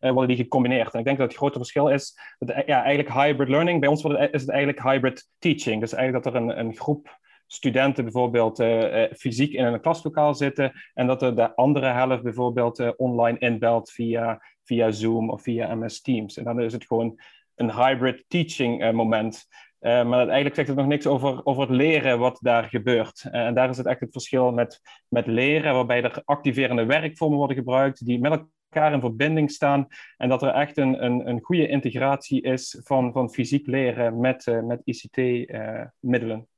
uh, 0.00 0.10
worden 0.10 0.36
die 0.36 0.44
gecombineerd. 0.44 0.92
En 0.92 0.98
ik 0.98 1.04
denk 1.04 1.18
dat 1.18 1.28
het 1.28 1.36
grote 1.36 1.58
verschil 1.58 1.88
is, 1.88 2.18
dat, 2.38 2.66
ja, 2.66 2.82
eigenlijk 2.82 3.14
hybrid 3.14 3.48
learning, 3.48 3.80
bij 3.80 3.88
ons 3.88 4.04
is 4.04 4.40
het 4.40 4.50
eigenlijk 4.50 4.82
hybrid 4.82 5.28
teaching. 5.38 5.80
Dus 5.80 5.92
eigenlijk 5.92 6.24
dat 6.24 6.34
er 6.34 6.40
een, 6.40 6.58
een 6.58 6.76
groep 6.76 7.18
studenten 7.46 8.04
bijvoorbeeld 8.04 8.60
uh, 8.60 9.04
fysiek 9.12 9.52
in 9.52 9.64
een 9.64 9.80
klaslokaal 9.80 10.34
zitten 10.34 10.72
en 10.94 11.06
dat 11.06 11.22
er 11.22 11.36
de 11.36 11.54
andere 11.54 11.86
helft 11.86 12.22
bijvoorbeeld 12.22 12.78
uh, 12.78 12.90
online 12.96 13.38
inbelt 13.38 13.90
via, 13.90 14.42
via 14.64 14.90
Zoom 14.90 15.30
of 15.30 15.42
via 15.42 15.74
MS 15.74 16.00
Teams. 16.00 16.36
En 16.36 16.44
dan 16.44 16.60
is 16.60 16.72
het 16.72 16.86
gewoon 16.86 17.20
een 17.54 17.72
hybrid 17.72 18.24
teaching 18.28 18.92
moment. 18.92 19.46
Maar 19.80 20.26
eigenlijk 20.26 20.54
zegt 20.54 20.68
het 20.68 20.76
nog 20.76 20.86
niks 20.86 21.06
over, 21.06 21.44
over 21.44 21.62
het 21.62 21.70
leren 21.70 22.18
wat 22.18 22.38
daar 22.40 22.64
gebeurt. 22.64 23.28
En 23.30 23.54
daar 23.54 23.68
is 23.68 23.76
het 23.76 23.86
echt 23.86 24.00
het 24.00 24.12
verschil 24.12 24.52
met, 24.52 24.80
met 25.08 25.26
leren, 25.26 25.74
waarbij 25.74 26.02
er 26.02 26.22
activerende 26.24 26.84
werkvormen 26.84 27.38
worden 27.38 27.56
gebruikt 27.56 28.06
die 28.06 28.20
met 28.20 28.44
elkaar 28.70 28.92
in 28.92 29.00
verbinding 29.00 29.50
staan. 29.50 29.86
En 30.16 30.28
dat 30.28 30.42
er 30.42 30.48
echt 30.48 30.76
een, 30.76 31.04
een, 31.04 31.28
een 31.28 31.40
goede 31.40 31.68
integratie 31.68 32.42
is 32.42 32.80
van, 32.84 33.12
van 33.12 33.30
fysiek 33.30 33.66
leren 33.66 34.20
met, 34.20 34.60
met 34.64 34.80
ICT-middelen. 34.84 36.48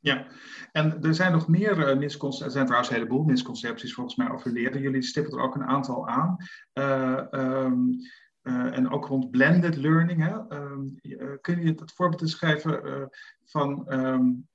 Ja, 0.00 0.26
en 0.72 1.02
er 1.02 1.14
zijn 1.14 1.32
nog 1.32 1.48
meer 1.48 1.98
misconcepties, 1.98 2.46
er 2.46 2.50
zijn 2.50 2.64
trouwens 2.64 2.90
een 2.90 2.96
heleboel 2.96 3.24
misconcepties 3.24 3.94
volgens 3.94 4.16
mij 4.16 4.30
over 4.30 4.52
leren. 4.52 4.80
Jullie 4.80 5.02
stippen 5.02 5.38
er 5.38 5.44
ook 5.44 5.54
een 5.54 5.64
aantal 5.64 6.08
aan. 6.08 6.36
Um, 6.72 7.96
uh, 8.42 8.76
en 8.76 8.90
ook 8.90 9.06
rond 9.06 9.30
blended 9.30 9.76
learning. 9.76 10.22
Hè? 10.22 10.58
Uh, 11.02 11.36
kun 11.40 11.60
je 11.60 11.68
het 11.68 11.92
voorbeeld 11.92 12.20
eens 12.20 12.34
geven 12.34 13.10
van 13.44 13.92
um, 13.92 14.48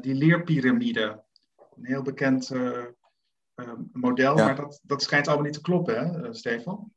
die 0.00 0.14
leerpyramide? 0.14 1.22
Een 1.76 1.86
heel 1.86 2.02
bekend 2.02 2.50
model, 3.92 4.36
ja. 4.36 4.44
maar 4.44 4.56
dat, 4.56 4.80
dat 4.82 5.02
schijnt 5.02 5.26
allemaal 5.26 5.44
niet 5.44 5.54
te 5.54 5.60
kloppen, 5.60 6.08
hè, 6.08 6.34
Stefan? 6.34 6.92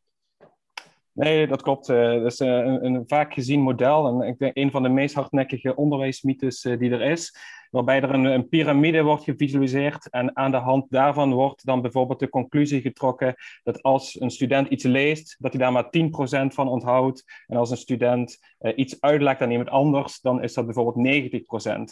Nee, 1.17 1.47
dat 1.47 1.61
klopt. 1.61 1.89
Uh, 1.89 2.11
dat 2.11 2.31
is 2.31 2.39
een, 2.39 2.85
een, 2.85 3.03
vaak 3.07 3.33
gezien 3.33 3.61
model. 3.61 4.07
En 4.07 4.27
ik 4.27 4.39
denk 4.39 4.57
een 4.57 4.71
van 4.71 4.83
de 4.83 4.89
meest 4.89 5.15
hardnekkige 5.15 5.75
onderwijsmythes 5.75 6.61
die 6.61 6.91
er 6.91 7.01
is 7.01 7.37
waarbij 7.71 8.01
er 8.01 8.13
een, 8.13 8.25
een, 8.25 8.49
piramide 8.49 9.01
wordt 9.01 9.23
gevisualiseerd 9.23 10.09
en 10.09 10.35
aan 10.35 10.51
de 10.51 10.57
hand 10.57 10.85
daarvan 10.89 11.33
wordt 11.33 11.65
dan 11.65 11.81
bijvoorbeeld 11.81 12.19
de 12.19 12.29
conclusie 12.29 12.81
getrokken 12.81 13.35
dat 13.63 13.83
als 13.83 14.21
een 14.21 14.29
student 14.29 14.67
iets 14.67 14.83
leest, 14.83 15.35
dat 15.39 15.53
hij 15.53 15.61
daar 15.61 15.71
maar 15.71 15.85
10% 15.85 16.53
van 16.53 16.67
onthoudt 16.67 17.23
en 17.47 17.57
als 17.57 17.71
een 17.71 17.77
student 17.77 18.39
iets 18.75 19.01
uitlegt 19.01 19.41
aan 19.41 19.51
iemand 19.51 19.69
anders, 19.69 20.19
dan 20.19 20.43
is 20.43 20.53
dat 20.53 20.65
bijvoorbeeld 20.65 21.05
90%. 21.05 21.67
Uh, 21.67 21.83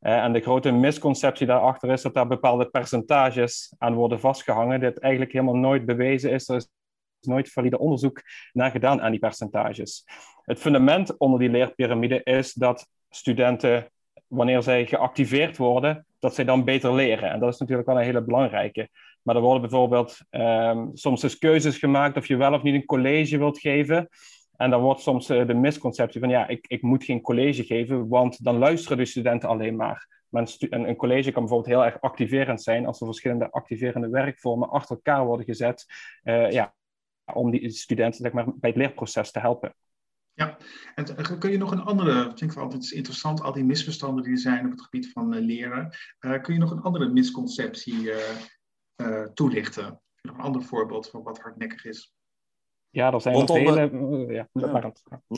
eh, 0.00 0.24
en 0.24 0.32
de 0.32 0.40
grote 0.40 0.70
misconceptie 0.70 1.46
daarachter 1.46 1.90
is 1.90 2.02
dat 2.02 2.14
daar 2.14 2.26
bepaalde 2.26 2.66
percentages 2.66 3.74
aan 3.78 3.94
worden 3.94 4.20
vastgehangen, 4.20 4.80
dit 4.80 4.98
eigenlijk 4.98 5.32
helemaal 5.32 5.56
nooit 5.56 5.86
bewezen 5.86 6.30
is. 6.30 6.48
Is 6.48 6.68
nooit 7.26 7.52
valide 7.52 7.78
onderzoek 7.78 8.22
naar 8.52 8.70
gedaan 8.70 9.00
aan 9.00 9.10
die 9.10 9.20
percentages. 9.20 10.04
Het 10.44 10.58
fundament 10.58 11.18
onder 11.18 11.38
die 11.38 11.50
leerpiramide 11.50 12.22
is 12.22 12.52
dat 12.52 12.88
studenten 13.10 13.90
wanneer 14.26 14.62
zij 14.62 14.86
geactiveerd 14.86 15.56
worden, 15.56 16.06
dat 16.18 16.34
zij 16.34 16.44
dan 16.44 16.64
beter 16.64 16.94
leren. 16.94 17.30
En 17.30 17.40
dat 17.40 17.52
is 17.52 17.58
natuurlijk 17.58 17.88
wel 17.88 17.98
een 17.98 18.04
hele 18.04 18.24
belangrijke. 18.24 18.88
Maar 19.22 19.34
er 19.34 19.40
worden 19.40 19.60
bijvoorbeeld 19.60 20.18
um, 20.30 20.90
soms 20.92 21.20
dus 21.20 21.38
keuzes 21.38 21.78
gemaakt 21.78 22.16
of 22.16 22.26
je 22.26 22.36
wel 22.36 22.52
of 22.52 22.62
niet 22.62 22.74
een 22.74 22.84
college 22.84 23.38
wilt 23.38 23.58
geven. 23.58 24.08
En 24.56 24.70
dan 24.70 24.80
wordt 24.80 25.00
soms 25.00 25.30
uh, 25.30 25.46
de 25.46 25.54
misconceptie 25.54 26.20
van 26.20 26.28
ja, 26.28 26.48
ik, 26.48 26.64
ik 26.68 26.82
moet 26.82 27.04
geen 27.04 27.20
college 27.20 27.64
geven, 27.64 28.08
want 28.08 28.44
dan 28.44 28.58
luisteren 28.58 28.98
de 28.98 29.04
studenten 29.04 29.48
alleen 29.48 29.76
maar. 29.76 30.08
Maar 30.28 30.56
een, 30.58 30.88
een, 30.88 30.96
college 30.96 31.32
kan 31.32 31.42
bijvoorbeeld 31.42 31.74
heel 31.74 31.84
erg 31.84 32.00
activerend 32.00 32.62
zijn 32.62 32.86
als 32.86 33.00
er 33.00 33.06
verschillende 33.06 33.50
activerende 33.50 34.08
werkvormen 34.08 34.68
achter 34.68 34.96
elkaar 34.96 35.26
worden 35.26 35.46
gezet. 35.46 35.86
Uh, 36.24 36.50
ja, 36.50 36.74
om 37.34 37.50
die 37.50 37.70
studenten 37.70 38.20
zeg 38.22 38.32
maar, 38.32 38.44
bij 38.44 38.70
het 38.70 38.78
leerproces 38.78 39.30
te 39.30 39.40
helpen. 39.40 39.74
Ja, 40.34 40.56
en 40.94 41.38
kun 41.38 41.50
je 41.50 41.58
nog 41.58 41.70
een 41.70 41.80
andere, 41.80 42.24
ik 42.24 42.38
vind 42.38 42.52
ik 42.52 42.58
altijd 42.58 42.90
interessant, 42.90 43.42
al 43.42 43.52
die 43.52 43.64
misverstanden 43.64 44.24
die 44.24 44.32
er 44.32 44.38
zijn 44.38 44.64
op 44.64 44.70
het 44.70 44.82
gebied 44.82 45.12
van 45.12 45.34
uh, 45.34 45.40
leren. 45.40 45.96
Uh, 46.20 46.42
kun 46.42 46.54
je 46.54 46.60
nog 46.60 46.70
een 46.70 46.80
andere 46.80 47.08
misconceptie 47.08 48.12
uh, 48.96 49.22
toelichten? 49.34 50.00
Nog 50.22 50.36
een 50.36 50.42
ander 50.42 50.62
voorbeeld 50.62 51.08
van 51.08 51.22
wat 51.22 51.38
hardnekkig 51.38 51.84
is? 51.84 52.14
Ja, 52.90 53.12
er 53.12 53.20
zijn 53.20 53.34
rondom 53.34 53.62
nog 53.62 53.74
vele... 53.74 54.32
ja, 54.32 54.48
ja. 54.52 54.92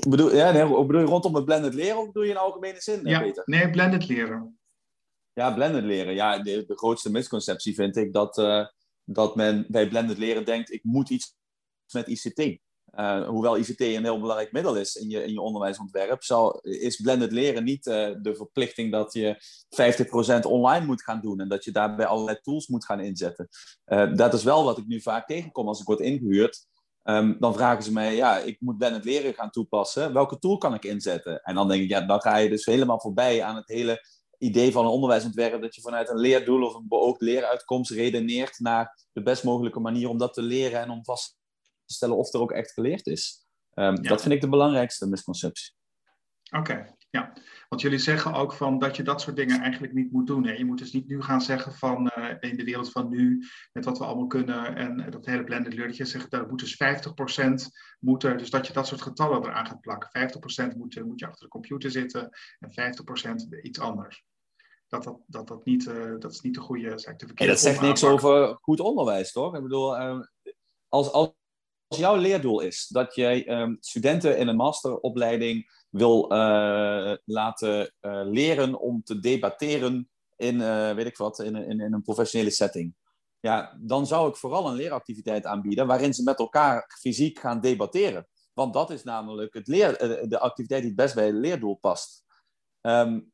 Bedoel, 0.09 0.35
ja, 0.35 0.51
nee, 0.51 0.85
bedoel 0.87 1.01
je 1.01 1.07
rondom 1.07 1.35
het 1.35 1.45
blended 1.45 1.75
leren 1.75 1.99
of 1.99 2.07
bedoel 2.07 2.23
je 2.23 2.31
in 2.31 2.37
algemene 2.37 2.81
zin, 2.81 3.01
ja, 3.05 3.21
Peter? 3.21 3.43
Nee, 3.47 3.71
blended 3.71 4.09
leren. 4.09 4.59
Ja, 5.33 5.55
blended 5.55 5.85
leren. 5.85 6.15
Ja, 6.15 6.39
de, 6.39 6.65
de 6.67 6.77
grootste 6.77 7.11
misconceptie 7.11 7.75
vind 7.75 7.97
ik 7.97 8.13
dat, 8.13 8.35
dat 9.05 9.37
men 9.37 9.67
bij 9.69 9.89
blended 9.89 10.19
leren 10.19 10.45
denkt, 10.45 10.73
ik 10.73 10.85
moet 10.85 11.11
iets 11.11 11.37
met 11.93 12.09
ICT. 12.09 12.61
Uh, 12.99 13.29
hoewel 13.29 13.57
ICT 13.57 13.81
een 13.81 14.05
heel 14.05 14.21
belangrijk 14.21 14.53
middel 14.53 14.77
is 14.77 14.95
in 14.95 15.09
je, 15.09 15.25
in 15.25 15.33
je 15.33 15.41
onderwijsontwerp, 15.41 16.23
zal, 16.23 16.59
is 16.61 17.01
blended 17.01 17.33
leren 17.33 17.65
niet 17.65 17.87
uh, 17.87 17.95
de 18.23 18.35
verplichting 18.35 18.93
dat 18.93 19.13
je 19.13 19.37
50% 20.45 20.47
online 20.47 20.87
moet 20.87 21.03
gaan 21.03 21.21
doen 21.21 21.41
en 21.41 21.49
dat 21.49 21.65
je 21.65 21.71
daarbij 21.71 22.07
allerlei 22.07 22.39
tools 22.43 22.67
moet 22.67 22.85
gaan 22.85 23.01
inzetten. 23.01 23.49
Uh, 23.87 24.15
dat 24.15 24.35
is 24.35 24.45
wel 24.45 24.65
wat 24.65 24.79
ik 24.79 24.87
nu 24.87 25.01
vaak 25.01 25.27
tegenkom 25.27 25.69
als 25.69 25.81
ik 25.81 25.87
word 25.87 26.01
ingehuurd. 26.01 26.67
Um, 27.05 27.37
dan 27.39 27.55
vragen 27.55 27.83
ze 27.83 27.93
mij, 27.93 28.15
ja, 28.15 28.39
ik 28.39 28.57
moet 28.61 28.79
blended 28.79 29.05
leren 29.05 29.35
gaan 29.35 29.51
toepassen. 29.51 30.13
Welke 30.13 30.39
tool 30.39 30.59
kan 30.59 30.75
ik 30.75 30.85
inzetten? 30.85 31.43
En 31.43 31.55
dan 31.55 31.69
denk 31.69 31.83
ik, 31.83 31.89
ja, 31.89 32.01
dan 32.01 32.21
ga 32.21 32.37
je 32.37 32.49
dus 32.49 32.67
helemaal 32.67 33.01
voorbij 33.01 33.43
aan 33.43 33.57
het 33.57 33.69
hele 33.69 34.07
idee 34.39 34.73
van 34.73 34.85
een 34.85 34.91
onderwijsontwerp, 34.91 35.63
dat 35.63 35.75
je 35.75 35.81
vanuit 35.81 36.09
een 36.09 36.19
leerdoel 36.19 36.67
of 36.67 36.75
een 36.75 36.89
beoogd 36.89 37.21
leeruitkomst 37.21 37.91
redeneert 37.91 38.59
naar 38.59 39.07
de 39.13 39.23
best 39.23 39.45
mogelijke 39.45 39.81
manier 39.81 40.09
om 40.09 40.19
dat 40.19 40.35
te 40.35 40.43
leren 40.43 40.81
en 40.81 40.91
om 40.91 41.05
vast 41.05 41.37
stellen 41.93 42.17
of 42.17 42.33
er 42.33 42.41
ook 42.41 42.53
echt 42.53 42.73
geleerd 42.73 43.07
is. 43.07 43.47
Um, 43.75 44.03
Dat 44.03 44.23
vind 44.23 44.35
ik 44.35 44.41
de 44.41 44.49
belangrijkste 44.49 45.09
misconceptie. 45.09 45.75
Oké, 46.51 46.95
ja. 47.11 47.33
Want 47.69 47.81
jullie 47.81 47.99
zeggen 47.99 48.33
ook 48.33 48.53
van 48.53 48.79
dat 48.79 48.97
je 48.97 49.03
dat 49.03 49.21
soort 49.21 49.37
dingen 49.37 49.61
eigenlijk 49.61 49.93
niet 49.93 50.13
moet 50.13 50.27
doen. 50.27 50.47
Hè? 50.47 50.53
Je 50.53 50.65
moet 50.65 50.79
dus 50.79 50.93
niet 50.93 51.09
nu 51.09 51.23
gaan 51.23 51.41
zeggen 51.41 51.73
van 51.73 52.11
uh, 52.17 52.35
in 52.41 52.57
de 52.57 52.65
wereld 52.65 52.91
van 52.91 53.09
nu, 53.09 53.47
met 53.73 53.85
wat 53.85 53.99
we 53.99 54.05
allemaal 54.05 54.27
kunnen 54.27 54.77
en 54.77 55.11
dat 55.11 55.27
hele 55.27 55.45
blended 55.45 55.75
learning, 55.75 55.99
je 55.99 56.05
zegt 56.05 56.31
dat 56.31 56.51
moet 56.51 56.61
dus 56.61 56.79
50% 57.45 57.53
moeten, 58.01 58.39
dus 58.39 58.51
dat 58.51 58.67
je 58.67 58.73
dat 58.73 58.87
soort 58.87 59.03
getallen 59.03 59.43
eraan 59.43 59.67
gaat 59.67 59.81
plakken. 59.81 60.31
50% 60.75 60.77
moet, 60.77 61.05
moet 61.05 61.21
je 61.21 61.27
achter 61.27 61.45
de 61.45 61.49
computer 61.49 61.91
zitten 61.91 62.29
en 62.59 62.95
50% 63.57 63.61
iets 63.63 63.81
anders. 63.81 64.25
Dat, 64.89 65.05
dat, 65.05 65.19
dat, 65.27 65.49
dat, 65.49 65.65
niet, 65.65 65.85
uh, 65.87 66.19
dat 66.19 66.33
is 66.33 66.41
niet 66.41 66.55
de 66.55 66.61
goede, 66.61 66.99
zeg 66.99 67.17
de 67.17 67.27
verkeerde 67.27 67.53
hey, 67.53 67.63
Dat 67.63 67.73
zegt 67.73 67.81
niks 67.81 68.05
over 68.05 68.59
goed 68.61 68.81
onderwijs, 68.81 69.33
toch? 69.33 69.57
Ik 69.57 69.63
bedoel, 69.63 70.01
uh, 70.01 70.21
als, 70.89 71.13
als 71.13 71.35
als 71.93 72.01
jouw 72.01 72.17
leerdoel 72.17 72.61
is 72.61 72.87
dat 72.87 73.15
jij 73.15 73.49
um, 73.49 73.77
studenten 73.81 74.39
in 74.39 74.49
een 74.49 74.57
masteropleiding 74.57 75.85
wil 75.91 76.33
uh, 76.33 77.15
laten 77.25 77.95
uh, 78.01 78.21
leren 78.25 78.81
om 78.81 79.03
te 79.03 79.19
debatteren 79.19 80.11
in, 80.37 80.55
uh, 80.55 80.93
weet 80.93 81.07
ik 81.07 81.17
wat, 81.17 81.39
in, 81.39 81.57
in, 81.57 81.81
in, 81.81 81.93
een 81.93 82.03
professionele 82.03 82.51
setting. 82.51 82.95
Ja, 83.41 83.79
dan 83.81 84.07
zou 84.07 84.29
ik 84.29 84.37
vooral 84.37 84.69
een 84.69 84.75
leeractiviteit 84.75 85.47
aanbieden 85.47 85.87
waarin 85.87 86.15
ze 86.15 86.23
met 86.23 86.39
elkaar 86.39 86.97
fysiek 87.01 87.39
gaan 87.39 87.61
debatteren. 87.61 88.27
Want 88.53 88.73
dat 88.73 88.91
is 88.91 89.03
namelijk 89.03 89.55
het 89.55 89.67
leer, 89.67 89.99
de 90.29 90.39
activiteit 90.39 90.81
die 90.81 90.91
het 90.91 91.01
best 91.01 91.15
bij 91.15 91.27
het 91.27 91.35
leerdoel 91.35 91.75
past. 91.75 92.25
Um, 92.81 93.33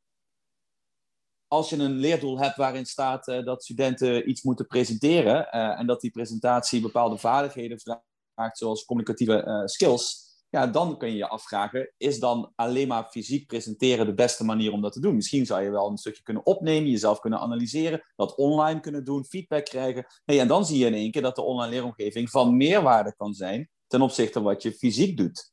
als 1.47 1.69
je 1.69 1.77
een 1.77 1.95
leerdoel 1.95 2.39
hebt 2.39 2.55
waarin 2.55 2.85
staat 2.85 3.25
dat 3.25 3.63
studenten 3.63 4.29
iets 4.29 4.43
moeten 4.43 4.67
presenteren 4.67 5.51
en 5.51 5.87
dat 5.87 6.01
die 6.01 6.11
presentatie 6.11 6.81
bepaalde 6.81 7.17
vaardigheden 7.17 7.79
vraagt 7.79 8.08
zoals 8.51 8.85
communicatieve 8.85 9.45
uh, 9.45 9.65
skills, 9.65 10.27
ja, 10.49 10.67
dan 10.67 10.97
kun 10.97 11.09
je 11.09 11.15
je 11.15 11.27
afvragen, 11.27 11.93
is 11.97 12.19
dan 12.19 12.51
alleen 12.55 12.87
maar 12.87 13.09
fysiek 13.09 13.47
presenteren 13.47 14.05
de 14.05 14.13
beste 14.13 14.45
manier 14.45 14.71
om 14.71 14.81
dat 14.81 14.93
te 14.93 14.99
doen? 14.99 15.15
Misschien 15.15 15.45
zou 15.45 15.61
je 15.61 15.69
wel 15.69 15.89
een 15.89 15.97
stukje 15.97 16.23
kunnen 16.23 16.45
opnemen, 16.45 16.89
jezelf 16.89 17.19
kunnen 17.19 17.39
analyseren, 17.39 18.01
dat 18.15 18.35
online 18.35 18.79
kunnen 18.79 19.03
doen, 19.03 19.25
feedback 19.25 19.65
krijgen. 19.65 20.05
Nee, 20.25 20.39
en 20.39 20.47
dan 20.47 20.65
zie 20.65 20.77
je 20.77 20.85
in 20.85 20.93
één 20.93 21.11
keer 21.11 21.21
dat 21.21 21.35
de 21.35 21.41
online 21.41 21.71
leeromgeving 21.71 22.29
van 22.29 22.57
meerwaarde 22.57 23.15
kan 23.15 23.33
zijn 23.33 23.69
ten 23.87 24.01
opzichte 24.01 24.33
van 24.33 24.43
wat 24.43 24.63
je 24.63 24.71
fysiek 24.71 25.17
doet. 25.17 25.51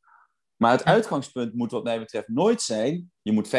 Maar 0.56 0.72
het 0.72 0.84
uitgangspunt 0.84 1.54
moet 1.54 1.70
wat 1.70 1.84
mij 1.84 1.98
betreft 1.98 2.28
nooit 2.28 2.62
zijn, 2.62 3.12
je 3.22 3.32
moet 3.32 3.48
50% 3.48 3.50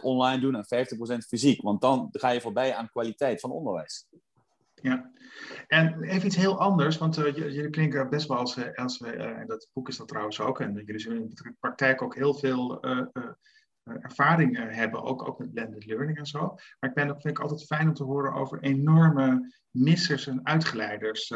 online 0.00 0.40
doen 0.40 0.54
en 0.54 0.86
50% 1.14 1.26
fysiek, 1.26 1.62
want 1.62 1.80
dan 1.80 2.08
ga 2.10 2.30
je 2.30 2.40
voorbij 2.40 2.74
aan 2.74 2.90
kwaliteit 2.90 3.40
van 3.40 3.50
onderwijs. 3.50 4.06
Ja, 4.82 5.10
en 5.66 6.02
even 6.02 6.26
iets 6.26 6.36
heel 6.36 6.58
anders, 6.58 6.98
want 6.98 7.18
uh, 7.18 7.34
jullie 7.34 7.70
klinken 7.70 8.10
best 8.10 8.28
wel 8.28 8.36
als, 8.36 8.56
eh, 8.56 8.74
als 8.74 9.00
uh, 9.00 9.38
en 9.38 9.46
dat 9.46 9.68
boek 9.72 9.88
is 9.88 9.96
dat 9.96 10.08
trouwens 10.08 10.40
ook, 10.40 10.60
en 10.60 10.74
jullie 10.74 11.00
zullen 11.00 11.18
in 11.18 11.28
de 11.28 11.54
praktijk 11.60 12.02
ook 12.02 12.14
heel 12.14 12.34
veel 12.34 12.82
ervaring 13.84 14.74
hebben, 14.74 15.02
ook, 15.02 15.28
ook 15.28 15.38
met 15.38 15.52
blended 15.52 15.86
learning 15.86 16.18
en 16.18 16.26
zo. 16.26 16.40
Maar 16.80 16.90
ik 16.90 16.96
ben, 16.96 17.06
dat 17.06 17.20
vind 17.20 17.36
ik 17.36 17.42
altijd 17.42 17.66
fijn 17.66 17.88
om 17.88 17.94
te 17.94 18.04
horen 18.04 18.32
over 18.34 18.62
enorme 18.62 19.54
missers 19.70 20.26
en 20.26 20.40
uitgeleiders. 20.46 21.26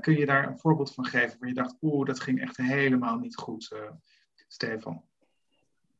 kun 0.00 0.16
je 0.16 0.26
daar 0.26 0.48
een 0.48 0.58
voorbeeld 0.58 0.94
van 0.94 1.04
geven 1.04 1.38
waar 1.38 1.48
je 1.48 1.54
dacht, 1.54 1.76
oeh, 1.80 2.06
dat 2.06 2.20
ging 2.20 2.40
echt 2.40 2.56
helemaal 2.56 3.18
niet 3.18 3.36
goed, 3.36 3.76
Stefan? 4.48 5.04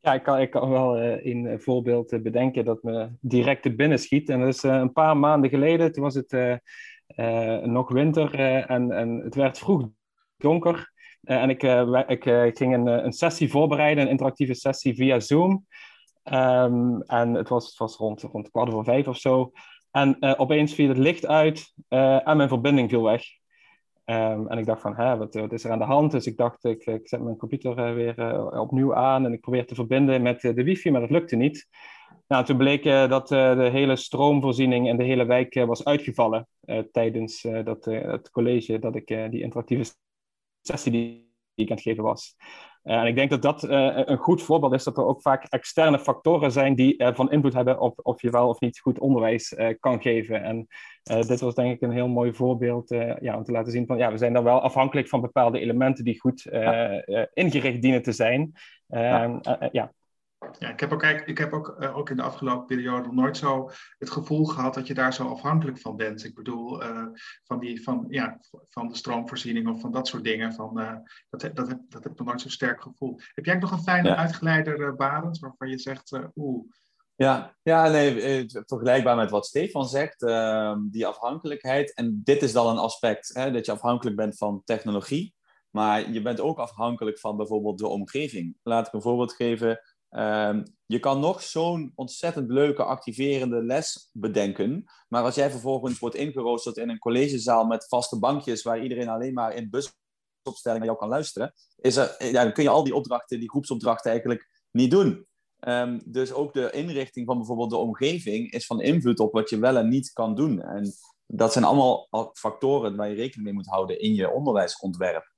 Ja, 0.05 0.15
ik 0.15 0.23
kan, 0.23 0.41
ik 0.41 0.51
kan 0.51 0.71
wel 0.71 1.01
een 1.01 1.61
voorbeeld 1.61 2.23
bedenken 2.23 2.65
dat 2.65 2.83
me 2.83 3.09
direct 3.21 3.63
te 3.63 3.75
binnen 3.75 3.99
schiet. 3.99 4.29
En 4.29 4.41
dat 4.41 4.49
is 4.49 4.63
een 4.63 4.93
paar 4.93 5.17
maanden 5.17 5.51
geleden. 5.51 5.93
Toen 5.93 6.03
was 6.03 6.15
het 6.15 6.61
nog 7.63 7.91
winter 7.93 8.35
en, 8.69 8.93
en 8.93 9.21
het 9.25 9.35
werd 9.35 9.59
vroeg 9.59 9.89
donker. 10.37 10.93
en 11.23 11.51
ik, 11.51 11.63
ik 12.09 12.23
ging 12.57 12.75
een, 12.75 12.87
een 12.87 13.13
sessie 13.13 13.51
voorbereiden, 13.51 14.05
een 14.05 14.11
interactieve 14.11 14.55
sessie 14.55 14.95
via 14.95 15.21
Zoom. 15.21 15.67
Um, 16.33 17.03
en 17.03 17.35
het 17.35 17.49
was, 17.49 17.67
het 17.67 17.79
was 17.79 17.97
rond, 17.97 18.23
rond 18.23 18.51
kwart 18.51 18.73
over 18.73 18.85
vijf 18.85 19.09
of 19.09 19.17
zo. 19.17 19.53
En 19.91 20.39
opeens 20.39 20.75
viel 20.75 20.89
het 20.89 20.99
licht 20.99 21.27
uit 21.27 21.75
en 21.89 22.37
mijn 22.37 22.49
verbinding 22.49 22.91
viel 22.91 23.03
weg. 23.03 23.23
Um, 24.07 24.49
en 24.49 24.59
ik 24.59 24.67
dacht 24.67 24.81
van, 24.81 25.19
wat, 25.19 25.53
is 25.53 25.65
er 25.65 25.71
aan 25.71 25.79
de 25.79 25.85
hand? 25.85 26.11
Dus 26.11 26.27
ik 26.27 26.37
dacht, 26.37 26.65
ik, 26.65 26.87
ik 26.87 27.09
zet 27.09 27.21
mijn 27.21 27.37
computer 27.37 27.79
uh, 27.79 27.95
weer 27.95 28.19
uh, 28.19 28.61
opnieuw 28.61 28.95
aan 28.95 29.25
en 29.25 29.33
ik 29.33 29.41
probeer 29.41 29.67
te 29.67 29.75
verbinden 29.75 30.23
met 30.23 30.43
uh, 30.43 30.55
de 30.55 30.65
wifi, 30.65 30.91
maar 30.91 31.01
dat 31.01 31.11
lukte 31.11 31.37
niet. 31.37 31.69
Nou, 32.27 32.45
toen 32.45 32.57
bleek 32.57 32.85
dat 32.85 33.29
de 33.29 33.69
hele 33.73 33.97
stroomvoorziening 33.97 34.89
in 34.89 34.97
de 34.97 35.05
hele 35.05 35.25
wijk 35.25 35.55
was 35.55 35.85
uitgevallen 35.85 36.49
tijdens 36.93 37.43
dat, 37.65 37.85
het 37.85 38.31
college 38.31 38.79
dat 38.79 38.97
ik 38.97 39.07
die 39.07 39.43
interactieve 39.43 39.95
sessie 40.61 41.24
die 41.55 41.65
ik 41.65 41.71
aan 41.71 41.77
het 41.77 41.87
geven 41.87 42.05
was. 42.05 42.37
Uh, 42.85 42.95
en 42.95 43.07
ik 43.07 43.15
denk 43.15 43.31
dat 43.31 43.43
dat 43.43 43.63
uh, 43.63 43.99
een 44.05 44.17
goed 44.17 44.43
voorbeeld 44.43 44.73
is 44.73 44.85
dat 44.85 44.97
er 44.97 45.05
ook 45.05 45.23
vaak 45.23 45.45
externe 45.45 45.99
factoren 45.99 46.53
zijn 46.53 46.75
die 46.75 47.03
uh, 47.03 47.15
van 47.15 47.31
invloed 47.31 47.55
hebben 47.55 47.81
op 47.81 48.01
of 48.03 48.23
je 48.23 48.31
wel 48.31 48.49
of 48.49 48.61
niet 48.61 48.79
goed 48.79 48.99
onderwijs 48.99 49.57
kan 49.81 50.03
geven. 50.03 50.43
En 50.43 50.67
dit 51.27 51.41
was 51.41 51.55
denk 51.55 51.75
ik 51.75 51.81
een 51.81 51.93
heel 51.93 52.09
mooi 52.09 52.35
voorbeeld 52.35 52.89
ja, 53.21 53.37
om 53.37 53.45
te 53.45 53.53
laten 53.53 53.73
zien 53.73 53.87
van 53.87 53.99
ja, 53.99 54.11
we 54.11 54.19
zijn 54.19 54.33
dan 54.33 54.45
wel 54.45 54.61
afhankelijk 54.61 55.09
van 55.09 55.21
bepaalde 55.21 55.61
elementen 55.61 56.05
die 56.05 56.21
goed 56.21 56.47
ingericht 57.33 57.83
dienen 57.83 58.03
te 58.03 58.13
zijn. 58.13 58.53
ja. 58.87 59.23
Ehm, 59.23 59.69
ja. 59.73 59.93
Ja, 60.59 60.69
ik 60.69 60.81
heb 60.81 60.93
ook, 60.93 61.03
ik 61.03 61.39
heb 61.39 61.53
ook, 61.53 61.77
uh, 61.81 61.97
ook 61.97 62.11
in 62.11 62.17
de 62.17 62.23
afgelopen 62.23 62.67
periode 62.67 63.13
nooit 63.13 63.37
zo 63.37 63.71
het 63.99 64.11
gevoel 64.11 64.45
gehad 64.45 64.75
dat 64.75 64.87
je 64.87 64.95
daar 64.95 65.15
zo 65.15 65.29
afhankelijk 65.29 65.79
van 65.79 65.97
bent. 65.97 66.25
Ik 66.25 66.35
bedoel, 66.35 66.83
uh, 66.83 67.07
van, 67.45 67.59
die, 67.59 67.83
van, 67.83 68.05
ja, 68.09 68.41
van 68.69 68.89
de 68.89 68.97
stroomvoorziening 68.97 69.69
of 69.69 69.81
van 69.81 69.93
dat 69.93 70.09
soort 70.09 70.25
dingen. 70.25 70.53
Van, 70.53 70.81
uh, 70.81 70.95
dat, 71.31 71.41
dat, 71.55 71.69
heb, 71.69 71.79
dat 71.89 72.03
heb 72.03 72.13
ik 72.13 72.19
nog 72.19 72.27
nooit 72.27 72.41
zo 72.41 72.49
sterk 72.49 72.83
gevoeld. 72.83 73.23
Heb 73.35 73.45
jij 73.45 73.55
nog 73.55 73.71
een 73.71 73.83
fijne 73.83 74.09
ja. 74.09 74.17
uitgeleider, 74.17 74.97
Barend, 74.97 75.39
waarvan 75.39 75.69
je 75.69 75.79
zegt, 75.79 76.19
oeh. 76.35 76.67
Ja, 77.17 77.57
ja 77.63 77.89
nee, 77.89 78.47
vergelijkbaar 78.49 79.17
met 79.17 79.31
wat 79.31 79.47
Stefan 79.47 79.89
zegt, 79.89 80.23
ehm, 80.23 80.79
die 80.91 81.07
afhankelijkheid. 81.07 81.95
En 81.95 82.21
dit 82.25 82.43
is 82.43 82.53
dan 82.53 82.67
een 82.67 82.79
aspect, 82.79 83.31
hè, 83.35 83.51
dat 83.51 83.67
je 83.67 83.73
afhankelijk 83.73 84.17
bent 84.17 84.37
van 84.37 84.63
technologie. 84.65 85.35
Maar 85.75 86.11
je 86.11 86.23
bent 86.23 86.41
ook 86.41 86.59
afhankelijk 86.59 87.19
van 87.19 87.37
bijvoorbeeld 87.37 87.79
de 87.79 87.87
omgeving. 87.87 88.57
Laat 88.63 88.87
ik 88.87 88.93
een 88.93 89.03
voorbeeld 89.03 89.33
geven. 89.33 89.81
Um, 90.17 90.63
je 90.87 90.99
kan 90.99 91.21
nog 91.21 91.43
zo'n 91.43 91.93
ontzettend 91.95 92.51
leuke, 92.51 92.85
activerende 92.85 93.63
les 93.63 94.11
bedenken. 94.13 94.85
Maar 95.09 95.23
als 95.23 95.35
jij 95.35 95.51
vervolgens 95.51 95.99
wordt 95.99 96.17
ingeroosterd 96.17 96.77
in 96.77 96.89
een 96.89 96.99
collegezaal 96.99 97.65
met 97.65 97.89
vaste 97.89 98.19
bankjes, 98.19 98.63
waar 98.63 98.83
iedereen 98.83 99.09
alleen 99.09 99.33
maar 99.33 99.55
in 99.55 99.71
busopstelling 99.71 100.79
naar 100.79 100.89
jou 100.89 100.99
kan 100.99 101.09
luisteren, 101.09 101.53
is 101.77 101.97
er, 101.97 102.17
ja, 102.19 102.43
dan 102.43 102.53
kun 102.53 102.63
je 102.63 102.69
al 102.69 102.85
die 102.85 102.95
opdrachten, 102.95 103.39
die 103.41 103.51
groepsopdrachten 103.51 104.11
eigenlijk 104.11 104.49
niet 104.71 104.91
doen. 104.91 105.27
Um, 105.69 106.03
dus 106.05 106.33
ook 106.33 106.53
de 106.53 106.71
inrichting 106.71 107.27
van 107.27 107.37
bijvoorbeeld 107.37 107.71
de 107.71 107.77
omgeving 107.77 108.53
is 108.53 108.67
van 108.67 108.81
invloed 108.81 109.21
op 109.21 109.33
wat 109.33 109.51
je 109.51 109.59
wel 109.59 109.77
en 109.77 109.89
niet 109.89 110.13
kan 110.13 110.35
doen. 110.35 110.63
En 110.63 110.93
dat 111.27 111.53
zijn 111.53 111.65
allemaal 111.65 112.09
factoren 112.33 112.97
waar 112.97 113.09
je 113.09 113.15
rekening 113.15 113.45
mee 113.45 113.55
moet 113.55 113.71
houden 113.71 114.01
in 114.01 114.15
je 114.15 114.31
onderwijsontwerp. 114.31 115.34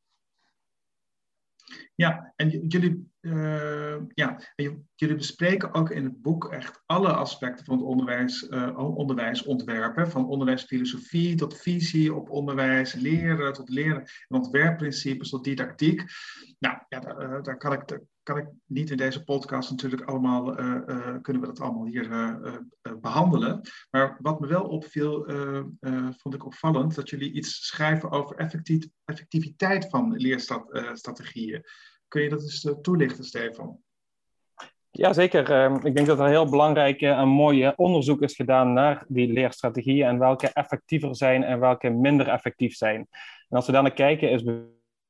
Ja, 1.95 2.33
en 2.37 2.49
jullie, 2.49 3.11
uh, 3.21 3.97
ja, 4.15 4.41
jullie 4.95 5.17
bespreken 5.17 5.75
ook 5.75 5.91
in 5.91 6.05
het 6.05 6.23
boek 6.23 6.53
echt 6.53 6.83
alle 6.87 7.13
aspecten 7.13 7.65
van 7.65 7.77
het 7.77 7.87
onderwijs, 7.87 8.43
uh, 8.43 8.97
onderwijsontwerpen. 8.97 10.11
Van 10.11 10.29
onderwijsfilosofie 10.29 11.35
tot 11.35 11.61
visie 11.61 12.15
op 12.15 12.31
onderwijs, 12.31 12.95
leren 12.95 13.53
tot 13.53 13.69
leren 13.69 14.03
en 14.29 14.37
ontwerpprincipes 14.37 15.29
tot 15.29 15.45
didactiek. 15.45 16.05
Nou, 16.59 16.79
ja, 16.89 17.01
daar, 17.01 17.23
uh, 17.23 17.43
daar 17.43 17.57
kan 17.57 17.73
ik, 17.73 18.01
kan 18.27 18.37
ik 18.37 18.47
niet 18.67 18.91
in 18.91 18.97
deze 18.97 19.25
podcast 19.25 19.71
natuurlijk 19.71 20.03
allemaal, 20.03 20.61
uh, 20.61 20.77
uh, 20.87 21.17
kunnen 21.23 21.43
we 21.43 21.49
dat 21.49 21.61
allemaal 21.61 21.87
hier 21.87 22.11
uh, 22.11 22.35
behandelen. 23.01 23.61
Maar 23.91 24.17
wat 24.21 24.41
me 24.41 24.47
wel 24.47 24.65
opviel, 24.65 25.25
vond 26.17 26.35
ik 26.35 26.45
opvallend, 26.45 26.95
dat 26.95 27.11
jullie 27.11 27.33
iets 27.33 27.67
schrijven 27.67 28.11
over 28.11 28.37
effectief, 28.37 28.89
effectiviteit 29.05 29.89
van 29.89 30.17
leerstrategieën. 30.17 31.65
Kun 32.09 32.23
je 32.23 32.29
dat 32.29 32.43
eens 32.43 32.75
toelichten, 32.83 33.25
Stefan? 33.25 33.79
Ja, 34.91 35.13
zeker. 35.13 35.51
Ehm, 35.51 35.87
ik 35.87 35.95
denk 35.95 36.07
dat 36.07 36.19
er 36.19 36.29
heel 36.29 36.51
belangrijk 36.51 37.01
en 37.01 37.29
mooi 37.29 37.73
onderzoek 37.77 38.23
is 38.23 38.35
gedaan 38.35 38.73
naar 38.73 39.05
die 39.09 39.33
leerstrategieën 39.33 40.07
en 40.07 40.19
welke 40.19 40.49
effectiever 40.53 41.17
zijn 41.17 41.43
en 41.43 41.61
welke 41.61 41.89
minder 41.89 42.29
effectief 42.29 42.75
zijn. 42.75 43.07
En 43.49 43.57
als 43.57 43.67
we 43.67 43.73
daar 43.73 43.83
naar 43.83 43.93
kijken, 43.93 44.31
is 44.31 44.43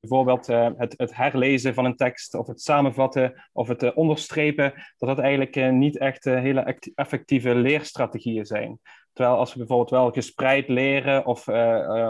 bijvoorbeeld 0.00 0.48
uh, 0.48 0.68
het, 0.76 0.94
het, 0.96 1.16
herlezen 1.16 1.74
van 1.74 1.84
een 1.84 1.96
tekst 1.96 2.34
of 2.34 2.46
het 2.46 2.60
samenvatten 2.60 3.48
of 3.52 3.68
het 3.68 3.82
uh, 3.82 3.90
onderstrepen, 3.94 4.72
dat 4.96 5.08
dat 5.08 5.18
eigenlijk 5.18 5.56
uh, 5.56 5.70
niet 5.70 5.98
echt 5.98 6.24
hele 6.24 6.78
effectieve 6.94 7.54
leerstrategieën 7.54 8.46
zijn. 8.46 8.78
Terwijl 9.12 9.36
als 9.36 9.52
we 9.52 9.58
bijvoorbeeld 9.58 9.90
wel 9.90 10.10
gespreid 10.10 10.68
leren 10.68 11.26
of 11.26 11.44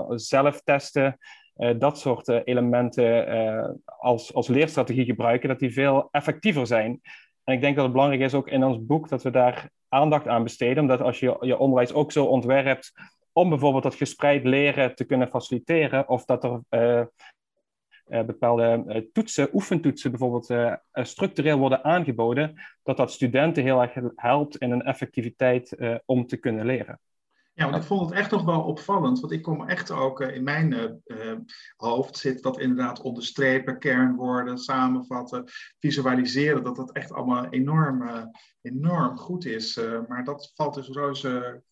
zelf 0.09 0.61
testen, 0.62 1.19
dat 1.78 1.99
soort 1.99 2.28
elementen 2.28 3.83
als, 3.85 4.35
als 4.35 4.49
leerstrategie 4.49 5.05
gebruiken, 5.05 5.49
dat 5.49 5.59
die 5.59 5.73
veel 5.73 6.09
effectiever 6.11 6.66
zijn. 6.66 7.00
En 7.45 7.55
ik 7.55 7.61
denk 7.61 7.75
dat 7.75 7.85
het 7.85 7.93
belangrijk 7.93 8.23
is 8.23 8.35
ook 8.35 8.49
in 8.49 8.64
ons 8.64 8.87
boek 8.87 9.09
dat 9.09 9.23
we 9.23 9.31
daar 9.31 9.71
aandacht 9.88 10.28
aan 10.28 10.43
besteden, 10.43 10.83
omdat 10.83 11.00
als 11.00 11.21
je 11.21 11.37
je 11.40 11.59
onderwijs 11.59 11.93
ook 11.93 12.12
zo 12.12 12.25
ontwerpt 12.25 12.93
om 13.33 13.49
bijvoorbeeld 13.49 13.83
dat 13.83 13.95
gespreid 13.95 14.45
leren 14.45 14.95
te 14.95 15.05
kunnen 15.05 15.28
faciliteren, 15.28 16.09
of 16.09 16.25
dat 16.25 16.45
er 16.45 17.11
bepaalde 18.09 18.85
uh, 18.87 18.97
toetsen, 19.13 19.49
oefentoetsen 19.53 20.11
bijvoorbeeld, 20.11 20.51
uh, 20.51 20.75
structureel 20.93 21.59
worden 21.59 21.85
aangeboden, 21.85 22.55
dat 22.83 22.97
dat 22.97 23.13
studenten 23.13 23.63
heel 23.63 23.83
erg 23.83 23.95
helpt 24.15 24.57
in 24.57 24.71
een 24.71 24.83
effectiviteit 24.83 25.76
om 26.04 26.26
te 26.26 26.37
kunnen 26.37 26.67
leren. 26.67 27.00
Ja, 27.54 27.65
want 27.71 27.76
ik 27.76 27.83
vond 27.83 28.11
het 28.11 28.19
echt 28.19 28.30
nog 28.30 28.45
wel 28.45 28.61
opvallend, 28.61 29.21
want 29.21 29.33
ik 29.33 29.43
kom 29.43 29.69
echt 29.69 29.91
ook 29.91 30.21
in 30.21 30.43
mijn 30.43 31.02
hoofd 31.76 32.17
zit 32.17 32.43
dat 32.43 32.61
inderdaad 32.61 33.00
onderstrepen, 33.00 33.78
kernwoorden, 33.78 34.59
samenvatten, 34.59 35.45
visualiseren, 35.78 36.65
dat 36.65 36.76
dat 36.76 36.93
echt 36.93 37.13
allemaal 37.13 37.47
enorm, 37.49 38.30
enorm 38.63 39.17
goed 39.17 39.45
is. 39.45 39.80
maar 40.09 40.25
dat 40.25 40.52
valt 40.54 40.75
dus 40.75 40.89
reuze 40.89 41.63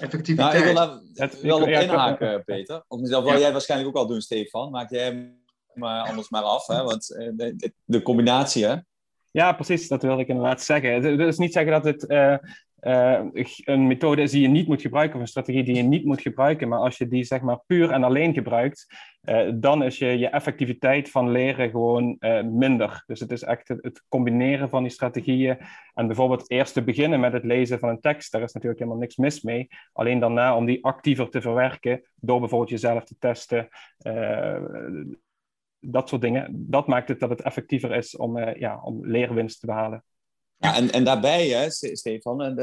effectiviteit. 0.00 0.74
Nou, 0.74 1.00
ik 1.14 1.14
wil 1.14 1.14
daar 1.14 1.30
wel 1.42 1.62
op 1.62 1.68
inhaken, 1.68 2.44
Peter. 2.44 2.84
Of 2.88 3.00
dat 3.00 3.22
wil 3.24 3.38
jij 3.38 3.52
waarschijnlijk 3.52 3.90
ook 3.90 4.02
al 4.02 4.08
doen, 4.08 4.20
Stefan. 4.20 4.70
Maak 4.70 4.90
jij 4.90 5.41
maar 5.74 6.08
anders 6.08 6.30
maar 6.30 6.42
af. 6.42 6.66
Hè? 6.66 6.82
Want 6.82 7.16
eh, 7.16 7.28
de, 7.32 7.72
de, 7.84 8.02
combinatie, 8.02 8.64
hè? 8.64 8.76
Ja, 9.30 9.52
precies. 9.52 9.88
Dat 9.88 10.02
wilde 10.02 10.22
ik 10.22 10.28
inderdaad 10.28 10.62
zeggen. 10.62 11.20
Is 11.20 11.38
niet 11.38 11.52
zeggen 11.52 11.72
dat 11.72 11.84
het 11.84 12.10
uh, 12.10 12.36
uh, 12.80 13.20
een 13.64 13.86
methode 13.86 14.22
is 14.22 14.30
die 14.30 14.42
je 14.42 14.48
niet 14.48 14.66
moet 14.66 14.80
gebruiken, 14.80 15.14
of 15.14 15.20
een 15.20 15.28
strategie 15.28 15.64
die 15.64 15.74
je 15.74 15.82
niet 15.82 16.04
moet 16.04 16.20
gebruiken. 16.20 16.68
Maar 16.68 16.78
als 16.78 16.98
je 16.98 17.08
die 17.08 17.24
zeg 17.24 17.40
maar 17.40 17.60
puur 17.66 17.90
en 17.90 18.04
alleen 18.04 18.34
gebruikt, 18.34 18.86
dan 19.54 19.82
is 19.82 19.98
je, 19.98 20.18
je 20.18 20.28
effectiviteit 20.28 21.10
van 21.10 21.30
leren 21.30 21.70
gewoon 21.70 22.16
minder. 22.44 23.02
Dus 23.06 23.20
het 23.20 23.30
is 23.30 23.42
echt 23.42 23.68
het, 23.68 23.82
het, 23.82 24.04
combineren 24.08 24.68
van 24.68 24.82
die 24.82 24.92
strategieën. 24.92 25.58
En 25.94 26.06
bijvoorbeeld 26.06 26.50
eerst 26.50 26.74
te 26.74 26.82
beginnen 26.82 27.20
met 27.20 27.32
het 27.32 27.44
lezen 27.44 27.78
van 27.78 27.88
een 27.88 28.00
tekst, 28.00 28.32
daar 28.32 28.42
is 28.42 28.52
natuurlijk 28.52 28.80
helemaal 28.80 29.00
niks 29.00 29.16
mis 29.16 29.42
mee. 29.42 29.68
Alleen 29.92 30.18
daarna 30.18 30.56
om 30.56 30.66
die 30.66 30.84
actiever 30.84 31.28
te 31.28 31.40
verwerken, 31.40 32.02
door 32.14 32.40
bijvoorbeeld 32.40 32.70
jezelf 32.70 33.04
te 33.04 33.16
testen 33.18 33.68
dat 35.84 36.08
soort 36.08 36.22
dingen. 36.22 36.70
Dat 36.70 36.86
maakt 36.86 37.08
het 37.08 37.20
dat 37.20 37.30
het 37.30 37.42
effectiever 37.42 37.94
is 37.94 38.16
om, 38.16 38.36
uh, 38.36 38.54
ja, 38.54 38.80
om 38.82 39.06
leerwinst 39.06 39.60
te 39.60 39.66
behalen. 39.66 40.04
Ja, 40.56 40.76
en, 40.76 40.90
en 40.92 41.04
daarbij, 41.04 41.48
hè, 41.48 41.70
Stefan, 41.70 42.58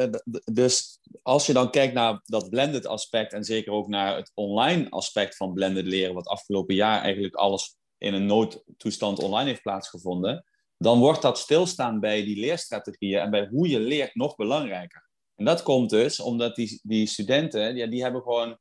dus 0.51 0.99
als 1.21 1.45
je 1.45 1.53
dan 1.53 1.71
kijkt 1.71 1.93
naar 1.93 2.21
dat 2.23 2.49
blended 2.49 2.85
aspect 2.85 3.33
en 3.33 3.43
zeker 3.43 3.71
ook 3.71 3.87
naar 3.87 4.15
het 4.15 4.31
online 4.33 4.89
aspect 4.89 5.35
van 5.35 5.53
blended 5.53 5.85
leren, 5.85 6.13
wat 6.13 6.27
afgelopen 6.27 6.75
jaar 6.75 7.01
eigenlijk 7.01 7.35
alles 7.35 7.77
in 7.97 8.13
een 8.13 8.25
noodtoestand 8.25 9.19
online 9.19 9.49
heeft 9.49 9.61
plaatsgevonden, 9.61 10.45
dan 10.77 10.99
wordt 10.99 11.21
dat 11.21 11.39
stilstaan 11.39 11.99
bij 11.99 12.23
die 12.23 12.39
leerstrategieën 12.39 13.19
en 13.19 13.29
bij 13.29 13.47
hoe 13.47 13.69
je 13.69 13.79
leert 13.79 14.15
nog 14.15 14.35
belangrijker. 14.35 15.09
En 15.35 15.45
dat 15.45 15.63
komt 15.63 15.89
dus 15.89 16.19
omdat 16.19 16.55
die, 16.55 16.79
die 16.83 17.07
studenten, 17.07 17.75
die, 17.75 17.87
die 17.87 18.01
hebben 18.01 18.21
gewoon, 18.21 18.57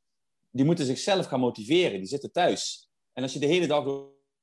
die 0.51 0.65
moeten 0.65 0.85
zichzelf 0.85 1.27
gaan 1.27 1.41
motiveren, 1.41 1.99
die 1.99 2.09
zitten 2.09 2.33
thuis. 2.33 2.89
En 3.13 3.23
als 3.23 3.33
je 3.33 3.39
de 3.39 3.47
hele 3.47 3.67
dag 3.67 3.85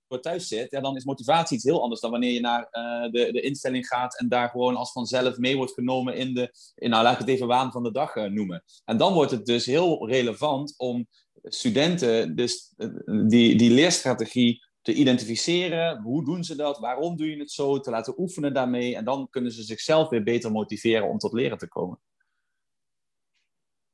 thuis 0.07 0.47
zit, 0.47 0.71
ja, 0.71 0.81
dan 0.81 0.95
is 0.95 1.03
motivatie 1.03 1.55
iets 1.55 1.65
heel 1.65 1.81
anders 1.81 2.01
dan 2.01 2.11
wanneer 2.11 2.31
je 2.31 2.39
naar 2.39 2.67
uh, 2.71 3.11
de, 3.11 3.31
de 3.31 3.41
instelling 3.41 3.87
gaat 3.87 4.19
en 4.19 4.27
daar 4.27 4.49
gewoon 4.49 4.75
als 4.75 4.91
vanzelf 4.91 5.37
mee 5.37 5.55
wordt 5.55 5.73
genomen 5.73 6.15
in 6.15 6.33
de, 6.33 6.53
in, 6.75 6.89
nou 6.89 7.03
laat 7.03 7.13
ik 7.13 7.19
het 7.19 7.27
even 7.27 7.47
waan 7.47 7.71
van 7.71 7.83
de 7.83 7.91
dag 7.91 8.15
uh, 8.15 8.23
noemen. 8.23 8.63
En 8.85 8.97
dan 8.97 9.13
wordt 9.13 9.31
het 9.31 9.45
dus 9.45 9.65
heel 9.65 10.07
relevant 10.09 10.73
om 10.77 11.07
studenten 11.43 12.35
dus, 12.35 12.73
uh, 12.77 13.27
die, 13.27 13.55
die 13.57 13.71
leerstrategie 13.71 14.63
te 14.81 14.93
identificeren. 14.93 16.01
Hoe 16.01 16.25
doen 16.25 16.43
ze 16.43 16.55
dat? 16.55 16.79
Waarom 16.79 17.17
doe 17.17 17.29
je 17.29 17.39
het 17.39 17.51
zo? 17.51 17.79
Te 17.79 17.89
laten 17.89 18.19
oefenen 18.19 18.53
daarmee. 18.53 18.95
En 18.95 19.05
dan 19.05 19.27
kunnen 19.29 19.51
ze 19.51 19.63
zichzelf 19.63 20.09
weer 20.09 20.23
beter 20.23 20.51
motiveren 20.51 21.09
om 21.09 21.17
tot 21.17 21.33
leren 21.33 21.57
te 21.57 21.67
komen. 21.67 21.99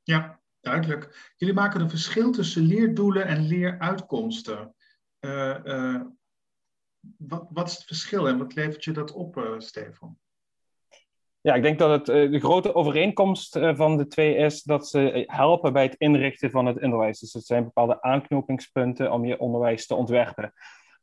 Ja, 0.04 0.40
duidelijk. 0.62 1.34
Jullie 1.38 1.56
maken 1.56 1.82
een 1.82 1.90
verschil 1.90 2.32
tussen 2.32 2.62
leerdoelen 2.62 3.26
en 3.26 3.48
leeruitkomsten. 3.48 4.76
Uh, 5.26 5.58
uh, 5.64 6.02
wat, 7.18 7.48
wat, 7.50 7.68
is 7.68 7.76
het 7.76 7.86
verschil 7.86 8.28
en 8.28 8.38
wat 8.38 8.56
levert 8.56 8.84
je 8.84 8.92
dat 8.92 9.12
op, 9.12 9.38
uh, 9.38 9.60
Stefan? 9.60 10.18
Ja, 11.42 11.54
ik 11.54 11.62
denk 11.62 11.80
dat 11.80 12.08
het, 12.08 12.32
de 12.32 12.40
grote 12.40 12.76
overeenkomst 12.76 13.60
van 13.74 13.98
de 13.98 14.08
twee 14.08 14.36
is 14.36 14.64
dat 14.64 14.88
ze 14.88 15.24
helpen 15.28 15.74
bij 15.74 15.84
het 15.84 15.96
inrichten 15.98 16.52
van 16.52 16.66
het 16.66 16.82
onderwijs. 16.82 17.20
Dus 17.20 17.34
het 17.34 17.46
zijn 17.46 17.64
bepaalde 17.64 18.02
aanknopingspunten 18.02 19.12
om 19.12 19.26
je 19.26 19.40
onderwijs 19.40 19.86
te 19.88 19.96
ontwerpen. 19.96 20.54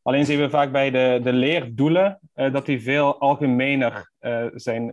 Alleen 0.08 0.26
zien 0.26 0.38
we 0.38 0.50
vaak 0.50 0.72
bij 0.72 0.90
de, 0.90 1.20
de 1.22 1.32
leerdoelen 1.32 2.20
dat 2.34 2.66
die 2.66 2.82
veel 2.82 3.20
algemener 3.20 4.12
zijn 4.54 4.92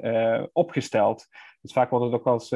opgesteld. 0.53 1.27
Dus 1.61 1.73
vaak 1.73 1.89
wordt 1.89 2.05
het 2.05 2.13
ook 2.13 2.27
als, 2.27 2.53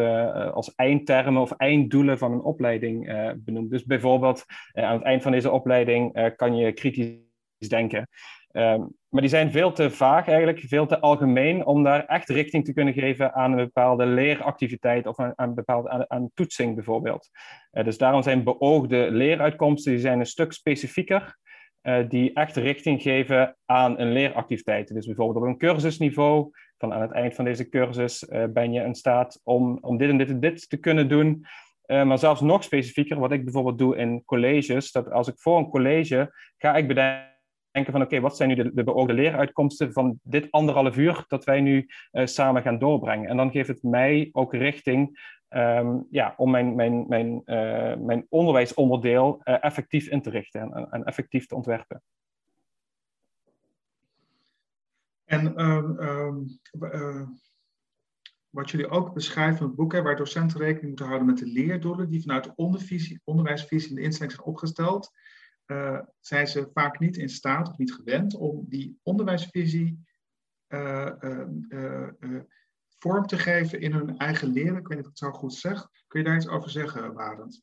als 0.54 0.76
eindtermen 0.76 1.42
of 1.42 1.52
einddoelen 1.52 2.18
van 2.18 2.32
een 2.32 2.42
opleiding 2.42 3.06
benoemd. 3.44 3.70
Dus 3.70 3.84
bijvoorbeeld 3.84 4.46
aan 4.74 4.94
het 4.94 5.04
eind 5.04 5.22
van 5.22 5.32
deze 5.32 5.52
opleiding 5.52 6.34
kan 6.36 6.56
je 6.56 6.72
kritisch 6.72 7.68
denken. 7.68 8.10
Um, 8.52 8.98
maar 9.10 9.22
die 9.22 9.30
zijn 9.30 9.52
veel 9.52 9.72
te 9.72 9.90
vaag 9.90 10.28
eigenlijk, 10.28 10.60
veel 10.60 10.86
te 10.86 11.00
algemeen 11.00 11.66
om 11.66 11.84
daar 11.84 12.06
echt 12.06 12.30
richting 12.30 12.66
te 12.66 12.74
kunnen 12.74 12.94
geven 12.94 13.34
aan 13.34 13.52
een 13.52 13.66
bepaalde 13.66 14.06
leeractiviteit 14.06 15.08
of 15.08 15.20
aan, 15.20 15.34
aan, 15.36 15.54
bepaalde, 15.54 15.90
aan, 15.90 16.06
aan 16.08 16.30
toetsing 16.34 16.76
bijvoorbeeld. 16.76 17.30
dus 17.72 17.98
daarom 17.98 18.24
zijn 18.24 18.44
beoogde 18.44 19.08
leeruitkomsten 19.12 19.92
die 19.92 20.02
zijn 20.02 20.20
een 20.20 20.26
stuk 20.26 20.52
specifieker 20.52 21.38
die 22.08 22.34
echt 22.34 22.56
richting 22.56 23.02
geven 23.02 23.56
aan 23.66 24.00
een 24.00 24.12
leeractiviteit. 24.12 24.94
Dus 24.94 25.06
bijvoorbeeld 25.06 25.38
op 25.38 25.44
een 25.44 25.58
cursusniveau, 25.58 26.52
van 26.78 26.94
aan 26.94 27.02
het 27.02 27.12
eind 27.12 27.36
van 27.36 27.46
deze 27.46 27.70
cursus 27.70 28.26
ben 28.50 28.74
je 28.74 28.82
in 28.82 28.96
staat 28.96 29.42
om, 29.44 29.78
om 29.82 29.98
dit 29.98 30.10
en 30.10 30.18
dit 30.18 30.30
en 30.30 30.40
dit 30.40 30.70
te 30.70 30.78
kunnen 30.78 31.10
doen. 31.10 31.46
maar 31.86 32.20
zelfs 32.20 32.42
nog 32.42 32.64
specifieker, 32.64 33.20
wat 33.20 33.32
ik 33.32 33.44
bijvoorbeeld 33.44 33.78
doe 33.78 33.98
in 33.98 34.24
colleges, 34.26 34.92
dat 34.92 35.12
als 35.12 35.28
ik 35.28 35.38
voor 35.38 35.58
een 35.58 35.70
college 35.70 36.34
ga 36.58 36.76
ik 36.76 36.88
bedenken 36.88 37.29
denken 37.84 38.00
van 38.00 38.02
oké, 38.02 38.20
wat 38.20 38.38
zijn 38.38 38.50
nu 38.50 38.56
de, 38.56 38.74
de 38.74 38.84
beoogde 38.84 39.14
leeruitkomsten 39.14 39.94
van 39.94 40.20
dit 40.24 40.52
anderhalf 40.52 40.98
uur 40.98 41.24
dat 41.28 41.44
wij 41.44 41.62
nu 41.62 41.88
uh, 42.12 42.26
samen 42.26 42.62
gaan 42.62 42.80
doorbrengen. 42.80 43.30
En 43.30 43.38
dan 43.38 43.52
geeft 43.52 43.68
het 43.68 43.84
mij 43.84 44.30
ook 44.32 44.54
richting 44.54 45.20
um, 45.50 46.08
ja, 46.10 46.34
om 46.38 46.52
mijn, 46.52 46.76
mijn, 46.76 47.06
mijn, 47.08 47.42
uh, 47.46 47.96
mijn 47.96 48.26
onderwijsonderdeel 48.30 49.42
uh, 49.44 49.64
effectief 49.64 50.08
in 50.08 50.22
te 50.22 50.30
richten 50.30 50.62
en, 50.62 50.92
en, 50.92 51.04
effectief 51.04 51.46
te 51.46 51.56
ontwerpen. 51.56 52.02
En 55.26 55.66
um, 55.66 56.00
um, 56.00 57.40
wat 58.50 58.70
jullie 58.70 58.90
ook 58.90 59.14
beschrijven 59.14 59.62
in 59.62 59.68
het 59.68 59.76
boek, 59.76 59.94
hè, 59.94 60.02
waar 60.02 60.16
docenten 60.16 60.60
rekening 60.60 60.88
moeten 60.88 61.06
houden 61.06 61.28
met 61.28 61.38
de 61.38 61.46
leerdoelen 61.46 62.10
die 62.10 62.22
vanuit 62.22 62.44
de 62.44 62.54
onderwijsvisie 63.24 63.90
in 63.90 63.96
de 63.96 64.02
instelling 64.02 64.34
zijn 64.34 64.48
opgesteld, 64.48 65.12
uh, 65.72 66.00
zijn 66.20 66.48
ze 66.48 66.70
vaak 66.74 67.00
niet 67.00 67.18
in 67.18 67.30
staat 67.30 67.70
of 67.70 67.78
niet 67.78 67.94
gewend 67.94 68.36
om 68.36 68.66
die 68.68 69.00
onderwijsvisie 69.04 70.08
uh, 70.68 71.12
uh, 71.20 72.42
vorm 73.00 73.26
te 73.26 73.38
geven 73.38 73.82
in 73.82 73.94
hun 73.94 74.18
eigen 74.18 74.48
leren. 74.48 74.78
Ik 74.78 74.88
weet 74.88 74.98
niet 74.98 75.08
of 75.08 75.12
ik 75.12 75.20
het 75.20 75.32
zo 75.32 75.32
goed 75.32 75.54
zeg. 75.54 75.88
Kun 76.08 76.20
je 76.20 76.26
daar 76.26 76.36
iets 76.36 76.48
over 76.48 76.70
zeggen, 76.70 77.14
Barend? 77.14 77.62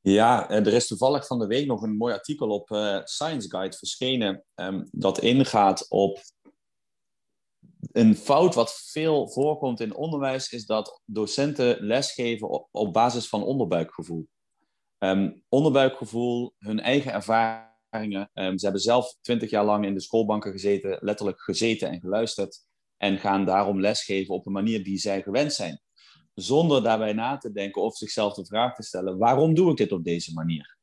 Ja, 0.00 0.50
er 0.50 0.72
is 0.72 0.86
toevallig 0.86 1.26
van 1.26 1.38
de 1.38 1.46
week 1.46 1.66
nog 1.66 1.82
een 1.82 1.96
mooi 1.96 2.14
artikel 2.14 2.48
op 2.48 2.68
Science 3.04 3.50
Guide 3.50 3.76
verschenen 3.76 4.44
um, 4.54 4.88
dat 4.90 5.20
ingaat 5.20 5.86
op 5.88 6.20
een 7.92 8.16
fout 8.16 8.54
wat 8.54 8.82
veel 8.90 9.28
voorkomt 9.28 9.80
in 9.80 9.94
onderwijs 9.94 10.52
is 10.52 10.66
dat 10.66 11.02
docenten 11.04 11.84
lesgeven 11.84 12.48
op, 12.48 12.68
op 12.70 12.92
basis 12.92 13.28
van 13.28 13.42
onderbuikgevoel. 13.42 14.28
Um, 15.04 15.42
onderbuikgevoel, 15.48 16.54
hun 16.58 16.80
eigen 16.80 17.12
ervaringen. 17.12 18.30
Um, 18.34 18.58
ze 18.58 18.64
hebben 18.64 18.82
zelf 18.82 19.16
twintig 19.20 19.50
jaar 19.50 19.64
lang 19.64 19.84
in 19.84 19.94
de 19.94 20.00
schoolbanken 20.00 20.52
gezeten, 20.52 20.98
letterlijk 21.00 21.40
gezeten 21.40 21.90
en 21.90 22.00
geluisterd. 22.00 22.60
En 22.96 23.18
gaan 23.18 23.44
daarom 23.44 23.80
lesgeven 23.80 24.34
op 24.34 24.46
een 24.46 24.52
manier 24.52 24.84
die 24.84 24.98
zij 24.98 25.22
gewend 25.22 25.52
zijn. 25.52 25.80
Zonder 26.34 26.82
daarbij 26.82 27.12
na 27.12 27.36
te 27.36 27.52
denken 27.52 27.82
of 27.82 27.96
zichzelf 27.96 28.34
de 28.34 28.46
vraag 28.46 28.74
te 28.74 28.82
stellen: 28.82 29.18
waarom 29.18 29.54
doe 29.54 29.70
ik 29.70 29.76
dit 29.76 29.92
op 29.92 30.04
deze 30.04 30.32
manier? 30.32 30.78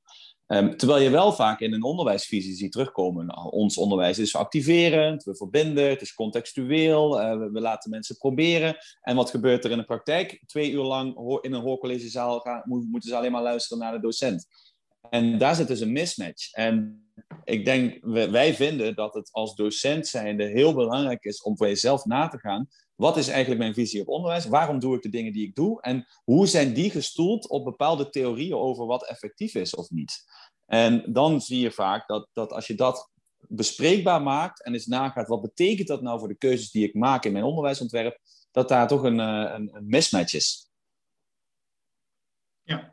Um, 0.51 0.77
terwijl 0.77 1.01
je 1.01 1.09
wel 1.09 1.33
vaak 1.33 1.59
in 1.59 1.73
een 1.73 1.83
onderwijsvisie 1.83 2.55
ziet 2.55 2.71
terugkomen. 2.71 3.25
Nou, 3.25 3.51
ons 3.51 3.77
onderwijs 3.77 4.19
is 4.19 4.35
activerend, 4.35 5.23
we 5.23 5.35
verbinden, 5.35 5.89
het 5.89 6.01
is 6.01 6.13
contextueel, 6.13 7.17
we, 7.39 7.49
we, 7.51 7.61
laten 7.61 7.89
mensen 7.89 8.17
proberen. 8.17 8.77
En 9.01 9.15
wat 9.15 9.29
gebeurt 9.29 9.65
er 9.65 9.71
in 9.71 9.77
de 9.77 9.83
praktijk? 9.83 10.43
Twee 10.45 10.71
uur 10.71 10.83
lang 10.83 11.39
in 11.41 11.53
een 11.53 11.61
hoorcollegezaal 11.61 12.39
gaan, 12.39 12.61
moeten 12.65 13.09
ze 13.09 13.15
alleen 13.15 13.31
maar 13.31 13.41
luisteren 13.41 13.83
naar 13.83 13.91
de 13.91 13.99
docent. 13.99 14.47
En 15.09 15.37
daar 15.37 15.55
zit 15.55 15.67
dus 15.67 15.79
een 15.79 15.91
mismatch. 15.91 16.53
En 16.53 17.03
ik 17.43 17.65
denk, 17.65 17.97
wij 18.31 18.53
vinden 18.53 18.95
dat 18.95 19.13
het 19.13 19.29
als 19.31 19.55
docent 19.55 20.07
zijnde 20.07 20.43
heel 20.43 20.73
belangrijk 20.73 21.23
is 21.23 21.41
om 21.41 21.57
voor 21.57 21.67
jezelf 21.67 22.05
na 22.05 22.27
te 22.27 22.39
gaan. 22.39 22.67
Wat 22.95 23.17
is 23.17 23.27
eigenlijk 23.27 23.61
mijn 23.61 23.73
visie 23.73 24.01
op 24.01 24.07
onderwijs? 24.07 24.45
Waarom 24.45 24.79
doe 24.79 24.95
ik 24.95 25.01
de 25.01 25.09
dingen 25.09 25.33
die 25.33 25.47
ik 25.47 25.55
doe? 25.55 25.81
En 25.81 26.07
hoe 26.23 26.47
zijn 26.47 26.73
die 26.73 26.89
gestoeld 26.91 27.49
op 27.49 27.63
bepaalde 27.63 28.09
theorieën 28.09 28.55
over 28.55 28.85
wat 28.85 29.07
effectief 29.07 29.55
is 29.55 29.75
of 29.75 29.89
niet? 29.89 30.23
En 30.69 31.13
dan 31.13 31.41
zie 31.41 31.59
je 31.59 31.71
vaak 31.71 32.07
dat, 32.07 32.27
dat 32.33 32.51
als 32.51 32.67
je 32.67 32.75
dat 32.75 33.11
bespreekbaar 33.47 34.21
maakt 34.21 34.63
en 34.63 34.73
eens 34.73 34.85
nagaat 34.85 35.27
wat 35.27 35.41
betekent 35.41 35.87
dat 35.87 36.01
nou 36.01 36.19
voor 36.19 36.27
de 36.27 36.37
keuzes 36.37 36.71
die 36.71 36.87
ik 36.87 36.93
maak 36.93 37.25
in 37.25 37.31
mijn 37.31 37.43
onderwijsontwerp, 37.43 38.19
dat 38.51 38.69
daar 38.69 38.87
toch 38.87 39.03
een, 39.03 39.19
eh, 39.19 39.53
een, 39.53 39.75
een 39.75 39.87
mismatch 39.87 40.33
is. 40.33 40.71
Ja, 42.63 42.89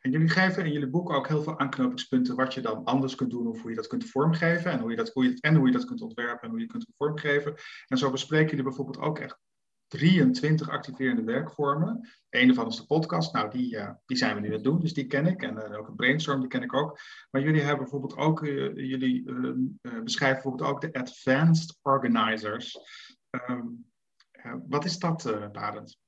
en 0.00 0.10
jullie 0.10 0.28
geven 0.28 0.64
in 0.64 0.72
jullie 0.72 0.90
boek 0.90 1.10
ook 1.10 1.28
heel 1.28 1.42
veel 1.42 1.58
aanknopingspunten 1.58 2.36
wat 2.36 2.54
je 2.54 2.60
dan 2.60 2.84
anders 2.84 3.14
kunt 3.14 3.30
doen 3.30 3.46
of 3.46 3.60
hoe 3.60 3.70
je 3.70 3.76
dat 3.76 3.86
kunt 3.86 4.04
vormgeven 4.04 4.70
en 4.70 4.80
hoe 4.80 4.90
je 4.90 4.96
dat, 4.96 5.12
en 5.40 5.54
hoe 5.54 5.66
je 5.66 5.72
dat 5.72 5.84
kunt 5.84 6.02
ontwerpen 6.02 6.42
en 6.42 6.50
hoe 6.50 6.60
je 6.60 6.66
kunt 6.66 6.86
vormgeven. 6.96 7.54
En 7.86 7.98
zo 7.98 8.10
bespreken 8.10 8.48
jullie 8.48 8.64
bijvoorbeeld 8.64 8.98
ook 8.98 9.18
echt 9.18 9.38
23 9.90 10.68
activerende 10.68 11.22
werkvormen. 11.22 12.08
Een 12.30 12.46
daarvan 12.46 12.66
is 12.66 12.76
de 12.76 12.86
podcast. 12.86 13.32
Nou, 13.32 13.50
die, 13.50 13.74
uh, 13.74 13.90
die 14.06 14.16
zijn 14.16 14.34
we 14.34 14.40
nu 14.40 14.46
aan 14.46 14.52
het 14.52 14.64
doen, 14.64 14.80
dus 14.80 14.92
die 14.92 15.06
ken 15.06 15.26
ik. 15.26 15.42
En 15.42 15.56
uh, 15.56 15.78
ook 15.78 15.88
een 15.88 15.96
brainstorm, 15.96 16.40
die 16.40 16.48
ken 16.48 16.62
ik 16.62 16.74
ook. 16.74 16.98
Maar 17.30 17.42
jullie 17.42 17.60
hebben 17.60 17.78
bijvoorbeeld 17.78 18.16
ook, 18.16 18.42
uh, 18.42 18.74
jullie 18.74 19.22
beschrijven 20.02 20.42
bijvoorbeeld 20.42 20.70
ook 20.70 20.80
de 20.80 20.92
advanced 20.92 21.78
organizers. 21.82 22.78
Um, 23.48 23.90
wat 24.68 24.84
is 24.84 24.98
dat, 24.98 25.22
Barend? 25.52 25.98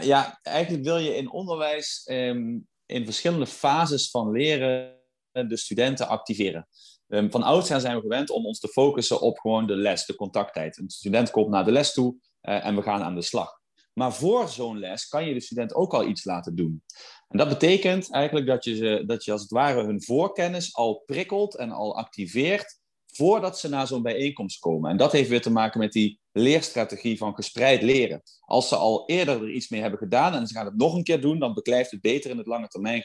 Ja, 0.00 0.38
eigenlijk 0.42 0.84
wil 0.84 0.98
je 0.98 1.16
in 1.16 1.30
onderwijs 1.30 2.08
um, 2.10 2.66
in 2.86 3.04
verschillende 3.04 3.46
fases 3.46 4.10
van 4.10 4.30
leren 4.30 4.96
de 5.32 5.56
studenten 5.56 6.08
activeren. 6.08 6.68
Um, 7.08 7.30
van 7.30 7.42
oudsher 7.42 7.80
zijn 7.80 7.96
we 7.96 8.00
gewend 8.00 8.30
om 8.30 8.46
ons 8.46 8.60
te 8.60 8.68
focussen 8.68 9.20
op 9.20 9.38
gewoon 9.38 9.66
de 9.66 9.76
les, 9.76 10.06
de 10.06 10.14
contacttijd. 10.14 10.78
Een 10.78 10.90
student 10.90 11.30
komt 11.30 11.48
naar 11.48 11.64
de 11.64 11.72
les 11.72 11.92
toe 11.92 12.16
uh, 12.42 12.66
en 12.66 12.76
we 12.76 12.82
gaan 12.82 13.02
aan 13.02 13.14
de 13.14 13.22
slag. 13.22 13.58
Maar 13.92 14.14
voor 14.14 14.48
zo'n 14.48 14.78
les 14.78 15.08
kan 15.08 15.26
je 15.26 15.34
de 15.34 15.40
student 15.40 15.74
ook 15.74 15.94
al 15.94 16.06
iets 16.06 16.24
laten 16.24 16.54
doen. 16.54 16.82
En 17.28 17.38
dat 17.38 17.48
betekent 17.48 18.12
eigenlijk 18.12 18.46
dat 18.46 18.64
je, 18.64 18.76
ze, 18.76 19.02
dat 19.06 19.24
je 19.24 19.32
als 19.32 19.40
het 19.40 19.50
ware 19.50 19.84
hun 19.84 20.02
voorkennis 20.02 20.74
al 20.74 21.02
prikkelt 21.06 21.56
en 21.56 21.70
al 21.70 21.96
activeert 21.96 22.80
voordat 23.06 23.58
ze 23.58 23.68
naar 23.68 23.86
zo'n 23.86 24.02
bijeenkomst 24.02 24.58
komen. 24.58 24.90
En 24.90 24.96
dat 24.96 25.12
heeft 25.12 25.28
weer 25.28 25.42
te 25.42 25.50
maken 25.50 25.80
met 25.80 25.92
die 25.92 26.20
leerstrategie 26.32 27.18
van 27.18 27.34
gespreid 27.34 27.82
leren. 27.82 28.22
Als 28.40 28.68
ze 28.68 28.76
al 28.76 29.02
eerder 29.06 29.42
er 29.42 29.50
iets 29.50 29.68
mee 29.68 29.80
hebben 29.80 29.98
gedaan 29.98 30.34
en 30.34 30.46
ze 30.46 30.54
gaan 30.54 30.66
het 30.66 30.76
nog 30.76 30.94
een 30.94 31.02
keer 31.02 31.20
doen, 31.20 31.38
dan 31.38 31.54
beklijft 31.54 31.90
het 31.90 32.00
beter 32.00 32.30
in 32.30 32.38
het 32.38 32.46
lange 32.46 32.68
termijn. 32.68 33.04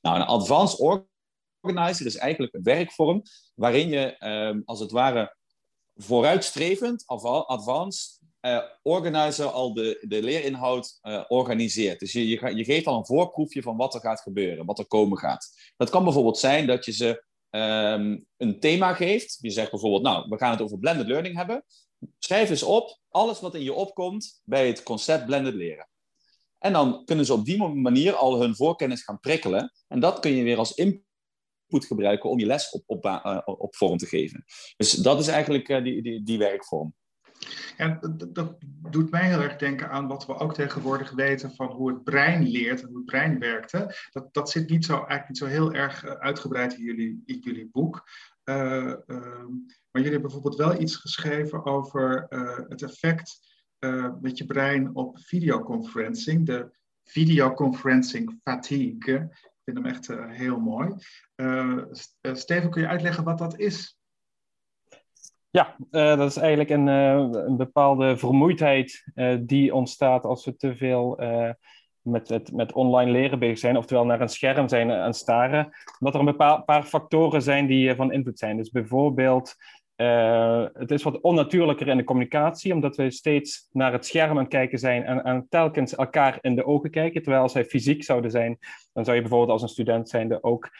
Nou, 0.00 0.16
een 0.16 0.26
advanced 0.26 0.78
organizer 1.64 2.06
is 2.06 2.16
eigenlijk 2.16 2.54
een 2.54 2.62
werkvorm 2.62 3.22
waarin 3.54 3.88
je 3.88 4.26
um, 4.26 4.62
als 4.64 4.80
het 4.80 4.90
ware 4.90 5.36
vooruitstrevend, 5.94 7.04
advanced, 7.06 8.20
uh, 8.40 8.62
organizer 8.82 9.46
al 9.46 9.74
de, 9.74 10.04
de 10.08 10.22
leerinhoud 10.22 10.98
uh, 11.02 11.24
organiseert. 11.28 12.00
Dus 12.00 12.12
je, 12.12 12.28
je, 12.28 12.56
je, 12.56 12.64
geeft 12.64 12.86
al 12.86 12.98
een 12.98 13.06
voorproefje 13.06 13.62
van 13.62 13.76
wat 13.76 13.94
er 13.94 14.00
gaat 14.00 14.20
gebeuren, 14.20 14.66
wat 14.66 14.78
er 14.78 14.86
komen 14.86 15.18
gaat. 15.18 15.48
Dat 15.76 15.90
kan 15.90 16.04
bijvoorbeeld 16.04 16.38
zijn 16.38 16.66
dat 16.66 16.84
je 16.84 16.92
ze 16.92 17.24
um, 17.50 18.26
een 18.36 18.60
thema 18.60 18.94
geeft. 18.94 19.38
Je 19.40 19.50
zegt 19.50 19.70
bijvoorbeeld, 19.70 20.02
nou, 20.02 20.28
we 20.28 20.38
gaan 20.38 20.50
het 20.50 20.60
over 20.60 20.78
blended 20.78 21.06
learning 21.06 21.36
hebben. 21.36 21.64
Schrijf 22.18 22.50
eens 22.50 22.62
op 22.62 22.98
alles 23.08 23.40
wat 23.40 23.54
in 23.54 23.62
je 23.62 23.72
opkomt 23.72 24.40
bij 24.44 24.66
het 24.66 24.82
concept 24.82 25.26
blended 25.26 25.54
leren. 25.54 25.88
En 26.58 26.72
dan 26.72 27.04
kunnen 27.04 27.26
ze 27.26 27.32
op 27.32 27.44
die 27.44 27.62
manier 27.68 28.14
al 28.14 28.40
hun 28.40 28.56
voorkennis 28.56 29.02
gaan 29.02 29.20
prikkelen. 29.20 29.72
En 29.88 30.00
dat 30.00 30.20
kun 30.20 30.30
je 30.30 30.42
weer 30.42 30.58
als 30.58 30.74
input 30.74 31.02
gebruiken 31.68 32.30
om 32.30 32.38
je 32.38 32.46
les 32.46 32.70
op, 32.70 32.82
op, 32.86 33.04
uh, 33.04 33.40
op 33.44 33.76
vorm 33.76 33.96
te 33.96 34.06
geven. 34.06 34.44
Dus 34.76 34.90
dat 34.90 35.20
is 35.20 35.26
eigenlijk 35.26 35.68
uh, 35.68 35.82
die, 35.82 36.02
die, 36.02 36.22
die 36.22 36.38
werkvorm. 36.38 36.94
En 37.76 38.16
dat 38.32 38.56
doet 38.90 39.10
mij 39.10 39.28
heel 39.28 39.40
erg 39.40 39.56
denken 39.56 39.90
aan 39.90 40.06
wat 40.06 40.26
we 40.26 40.38
ook 40.38 40.54
tegenwoordig 40.54 41.10
weten 41.10 41.54
van 41.54 41.66
hoe 41.66 41.88
het 41.88 42.04
brein 42.04 42.48
leert 42.48 42.82
en 42.82 42.88
hoe 42.88 42.96
het 42.96 43.04
brein 43.04 43.38
werkte. 43.38 43.96
Dat, 44.10 44.34
dat 44.34 44.50
zit 44.50 44.70
niet 44.70 44.84
zo, 44.84 44.92
eigenlijk 44.92 45.28
niet 45.28 45.38
zo 45.38 45.46
heel 45.46 45.72
erg 45.72 46.04
eh, 46.04 46.12
uitgebreid 46.12 46.74
in 46.74 46.84
jullie, 46.84 47.22
in 47.24 47.38
jullie 47.38 47.68
boek. 47.72 48.08
Uh, 48.44 48.54
maar 49.06 50.02
jullie 50.02 50.10
hebben 50.10 50.20
bijvoorbeeld 50.20 50.56
wel 50.56 50.80
iets 50.80 50.96
geschreven 50.96 51.64
over 51.64 52.26
het 52.68 52.82
effect 52.82 53.52
met 54.20 54.38
je 54.38 54.44
brein 54.46 54.94
op 54.94 55.18
videoconferencing. 55.18 56.46
De 56.46 56.70
videoconferencing 57.04 58.40
fatigue. 58.42 59.28
Vind 59.64 59.76
hem 59.76 59.86
echt 59.86 60.08
heel 60.26 60.60
mooi. 60.60 60.94
Steven, 62.32 62.70
kun 62.70 62.82
je 62.82 62.88
uitleggen 62.88 63.24
wat 63.24 63.38
dat 63.38 63.58
is? 63.58 63.98
Ja, 65.50 65.76
dat 65.90 66.30
is 66.30 66.36
eigenlijk 66.36 66.70
een, 66.70 66.86
een 66.86 67.56
bepaalde 67.56 68.16
vermoeidheid 68.16 69.04
die 69.40 69.74
ontstaat 69.74 70.24
als 70.24 70.44
we 70.44 70.56
te 70.56 70.76
veel 70.76 71.18
met, 72.04 72.28
met, 72.28 72.52
met 72.52 72.72
online 72.72 73.10
leren 73.10 73.38
bezig 73.38 73.58
zijn, 73.58 73.76
oftewel 73.76 74.04
naar 74.06 74.20
een 74.20 74.28
scherm 74.28 74.68
zijn 74.68 74.90
aan 74.90 75.14
staren. 75.14 75.68
Dat 75.98 76.14
er 76.14 76.20
een 76.20 76.26
bepaal, 76.26 76.64
paar 76.64 76.82
factoren 76.82 77.42
zijn 77.42 77.66
die 77.66 77.94
van 77.94 78.12
invloed 78.12 78.38
zijn. 78.38 78.56
Dus 78.56 78.70
bijvoorbeeld, 78.70 79.54
het 80.72 80.90
is 80.90 81.02
wat 81.02 81.20
onnatuurlijker 81.20 81.88
in 81.88 81.96
de 81.96 82.04
communicatie, 82.04 82.72
omdat 82.72 82.96
we 82.96 83.10
steeds 83.10 83.68
naar 83.72 83.92
het 83.92 84.06
scherm 84.06 84.38
aan 84.38 84.48
kijken 84.48 84.78
zijn 84.78 85.04
en, 85.04 85.24
en 85.24 85.46
telkens 85.48 85.94
elkaar 85.94 86.38
in 86.40 86.54
de 86.54 86.64
ogen 86.64 86.90
kijken. 86.90 87.22
Terwijl 87.22 87.42
als 87.42 87.52
fysiek 87.52 88.04
zouden 88.04 88.30
zijn, 88.30 88.58
dan 88.92 89.04
zou 89.04 89.16
je 89.16 89.22
bijvoorbeeld 89.22 89.52
als 89.52 89.62
een 89.62 89.68
student 89.68 90.08
zijnde 90.08 90.42
ook 90.42 90.70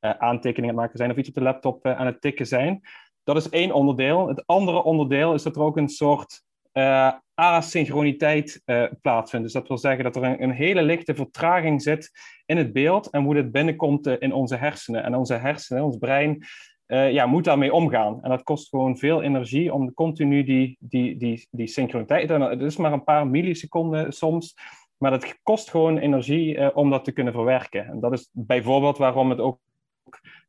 aantekeningen 0.00 0.74
maken 0.74 0.98
zijn 0.98 1.10
of 1.10 1.16
iets 1.16 1.28
op 1.28 1.34
de 1.34 1.42
laptop 1.42 1.86
aan 1.86 2.06
het 2.06 2.20
tikken 2.20 2.46
zijn. 2.46 2.80
Dat 3.24 3.36
is 3.36 3.48
één 3.48 3.72
onderdeel. 3.72 4.28
Het 4.28 4.46
andere 4.46 4.82
onderdeel 4.82 5.34
is 5.34 5.42
dat 5.42 5.56
er 5.56 5.62
ook 5.62 5.76
een 5.76 5.88
soort 5.88 6.42
uh, 6.72 7.12
asynchroniteit 7.34 8.62
uh, 8.66 8.84
plaatsvindt. 9.00 9.44
Dus 9.44 9.54
dat 9.54 9.68
wil 9.68 9.78
zeggen 9.78 10.04
dat 10.04 10.16
er 10.16 10.22
een, 10.22 10.42
een, 10.42 10.50
hele 10.50 10.82
lichte 10.82 11.14
vertraging 11.14 11.82
zit 11.82 12.10
in 12.46 12.56
het 12.56 12.72
beeld 12.72 13.10
en 13.10 13.22
hoe 13.22 13.34
dit 13.34 13.52
binnenkomt 13.52 14.06
uh, 14.06 14.14
in 14.18 14.32
onze 14.32 14.56
hersenen. 14.56 15.02
En 15.02 15.14
onze 15.14 15.34
hersenen, 15.34 15.84
ons 15.84 15.96
brein, 15.96 16.44
uh, 16.90 17.12
ja, 17.12 17.26
moet 17.26 17.44
daarmee 17.44 17.72
omgaan. 17.72 18.22
En 18.22 18.30
dat 18.30 18.42
kost 18.42 18.68
gewoon 18.68 18.96
veel 18.96 19.22
energie 19.22 19.74
om 19.74 19.94
continu 19.94 20.44
die, 20.44 20.76
die, 20.80 21.16
die, 21.16 21.48
die 21.50 21.66
synchroniteit... 21.66 22.30
En 22.30 22.40
het 22.40 22.60
is 22.60 22.76
maar 22.76 22.92
een 22.92 23.04
paar 23.04 23.26
milliseconden 23.26 24.12
soms, 24.12 24.56
maar 24.96 25.10
dat 25.10 25.38
kost 25.42 25.70
gewoon 25.70 25.98
energie 25.98 26.74
om 26.74 26.90
dat 26.90 27.04
te 27.04 27.12
kunnen 27.12 27.32
verwerken. 27.32 27.86
En 27.86 28.00
dat 28.00 28.12
is 28.12 28.30
bijvoorbeeld 28.32 28.98
waarom 28.98 29.30
het 29.30 29.40
ook 29.40 29.58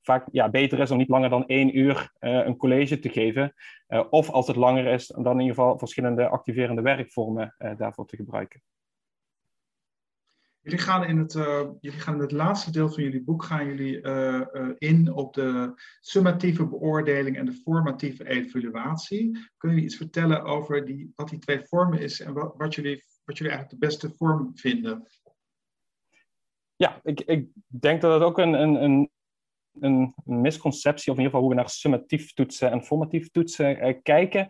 vaak 0.01 0.27
ja, 0.31 0.49
beter 0.49 0.79
is 0.79 0.91
om 0.91 0.97
niet 0.97 1.09
langer 1.09 1.29
dan 1.29 1.47
één 1.47 1.77
uur 1.77 2.11
uh, 2.19 2.45
een 2.45 2.57
college 2.57 2.99
te 2.99 3.09
geven. 3.09 3.53
Of 4.09 4.29
als 4.29 4.47
het 4.47 4.55
langer 4.55 4.85
is, 4.85 5.07
dan 5.07 5.33
in 5.33 5.39
ieder 5.39 5.55
geval 5.55 5.77
verschillende 5.77 6.27
activerende 6.27 6.81
werkvormen 6.81 7.55
daarvoor 7.77 8.05
te 8.05 8.15
gebruiken. 8.15 8.61
Jullie 10.61 10.79
gaan, 10.79 11.03
in 11.03 11.17
het, 11.17 11.33
jullie 11.79 11.99
gaan 11.99 12.13
in 12.13 12.21
het 12.21 12.31
laatste 12.31 12.71
deel 12.71 12.89
van 12.89 13.03
jullie 13.03 13.23
boek 13.23 13.43
gaan 13.43 13.65
jullie, 13.65 14.01
in 14.77 15.13
op 15.13 15.33
de 15.33 15.73
summatieve 15.99 16.67
beoordeling 16.67 17.37
en 17.37 17.45
de 17.45 17.53
formatieve 17.53 18.27
evaluatie. 18.27 19.31
Kunnen 19.57 19.77
jullie 19.77 19.83
iets 19.83 19.97
vertellen 19.97 20.43
over 20.43 20.85
die, 20.85 21.11
wat 21.15 21.29
die 21.29 21.39
twee 21.39 21.61
vormen 21.63 21.99
is 21.99 22.19
en 22.19 22.33
wat, 22.33 22.53
wat, 22.57 22.75
jullie, 22.75 23.03
wat 23.23 23.37
jullie 23.37 23.53
eigenlijk 23.53 23.81
de 23.81 23.87
beste 23.87 24.09
vorm 24.17 24.51
vinden? 24.53 25.07
Ja, 26.75 26.99
ik, 27.03 27.21
ik 27.21 27.49
denk 27.67 28.01
dat 28.01 28.13
het 28.13 28.23
ook 28.23 28.37
een, 28.37 28.53
een, 28.53 28.83
een 28.83 29.09
een, 29.79 30.13
misconceptie, 30.25 31.11
of 31.11 31.17
in 31.17 31.23
ieder 31.23 31.25
geval 31.25 31.39
hoe 31.39 31.49
we 31.49 31.55
naar 31.55 31.69
summatief 31.69 32.33
toetsen 32.33 32.71
en 32.71 32.83
formatief 32.83 33.31
toetsen 33.31 34.01
kijken. 34.01 34.49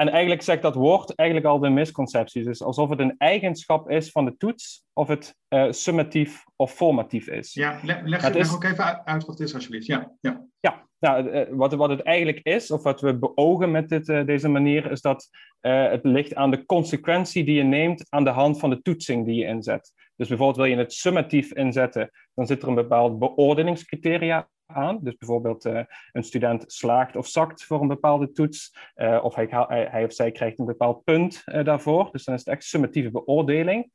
En 0.00 0.08
eigenlijk 0.08 0.42
zegt 0.42 0.62
dat 0.62 0.74
woord 0.74 1.14
eigenlijk 1.14 1.48
al 1.48 1.58
de 1.58 1.68
misconceptie. 1.68 2.44
Dus 2.44 2.62
alsof 2.62 2.88
het 2.88 2.98
een 2.98 3.14
eigenschap 3.18 3.90
is 3.90 4.10
van 4.10 4.24
de 4.24 4.36
toets, 4.36 4.84
of 4.92 5.08
het 5.08 5.34
uh, 5.48 5.66
summatief 5.70 6.44
of 6.56 6.72
formatief 6.72 7.28
is. 7.28 7.54
Ja, 7.54 7.80
leg, 7.82 8.00
leg, 8.04 8.34
leg 8.34 8.54
ook 8.54 8.64
even 8.64 9.06
uit 9.06 9.24
wat 9.24 9.38
het 9.38 9.48
is, 9.48 9.54
alsjeblieft. 9.54 9.86
Ja, 9.86 10.12
ja. 10.20 10.46
ja 10.60 10.86
nou, 10.98 11.28
eh, 11.28 11.46
wat, 11.50 11.74
wat 11.74 11.90
het 11.90 12.02
eigenlijk 12.02 12.40
is, 12.42 12.70
of 12.70 12.82
wat 12.82 13.00
we 13.00 13.18
beogen 13.18 13.70
met 13.70 13.88
dit, 13.88 14.06
deze 14.06 14.48
manier, 14.48 14.90
is 14.90 15.00
dat 15.00 15.28
het 15.60 16.04
ligt 16.04 16.34
aan 16.34 16.50
de 16.50 16.64
consequentie 16.64 17.44
die 17.44 17.54
je 17.54 17.62
neemt 17.62 18.06
aan 18.08 18.24
de 18.24 18.30
hand 18.30 18.58
van 18.58 18.70
de 18.70 18.82
toetsing 18.82 19.26
die 19.26 19.34
je 19.34 19.46
inzet. 19.46 19.92
Dus 20.20 20.28
bijvoorbeeld 20.28 20.56
wil 20.56 20.76
je 20.76 20.76
het 20.76 20.92
summatief 20.92 21.52
inzetten, 21.52 22.10
dan 22.34 22.46
zit 22.46 22.62
er 22.62 22.68
een 22.68 22.74
bepaald 22.74 23.18
beoordelingscriteria 23.18 24.48
aan. 24.66 24.98
Dus 25.02 25.16
bijvoorbeeld 25.16 25.66
uh, 25.66 25.80
een 26.12 26.22
student 26.22 26.64
slaagt 26.66 27.16
of 27.16 27.26
zakt 27.26 27.64
voor 27.64 27.80
een 27.80 27.88
bepaalde 27.88 28.32
toets, 28.32 28.76
uh, 28.96 29.20
of 29.22 29.34
hij, 29.34 29.46
hij, 29.68 30.04
of 30.04 30.12
zij 30.12 30.30
krijgt 30.30 30.58
een 30.58 30.66
bepaald 30.66 31.04
punt 31.04 31.42
uh, 31.46 31.64
daarvoor. 31.64 32.08
Dus 32.12 32.24
dan 32.24 32.34
is 32.34 32.40
het 32.40 32.54
echt 32.54 32.64
summatieve 32.64 33.10
beoordeling. 33.10 33.90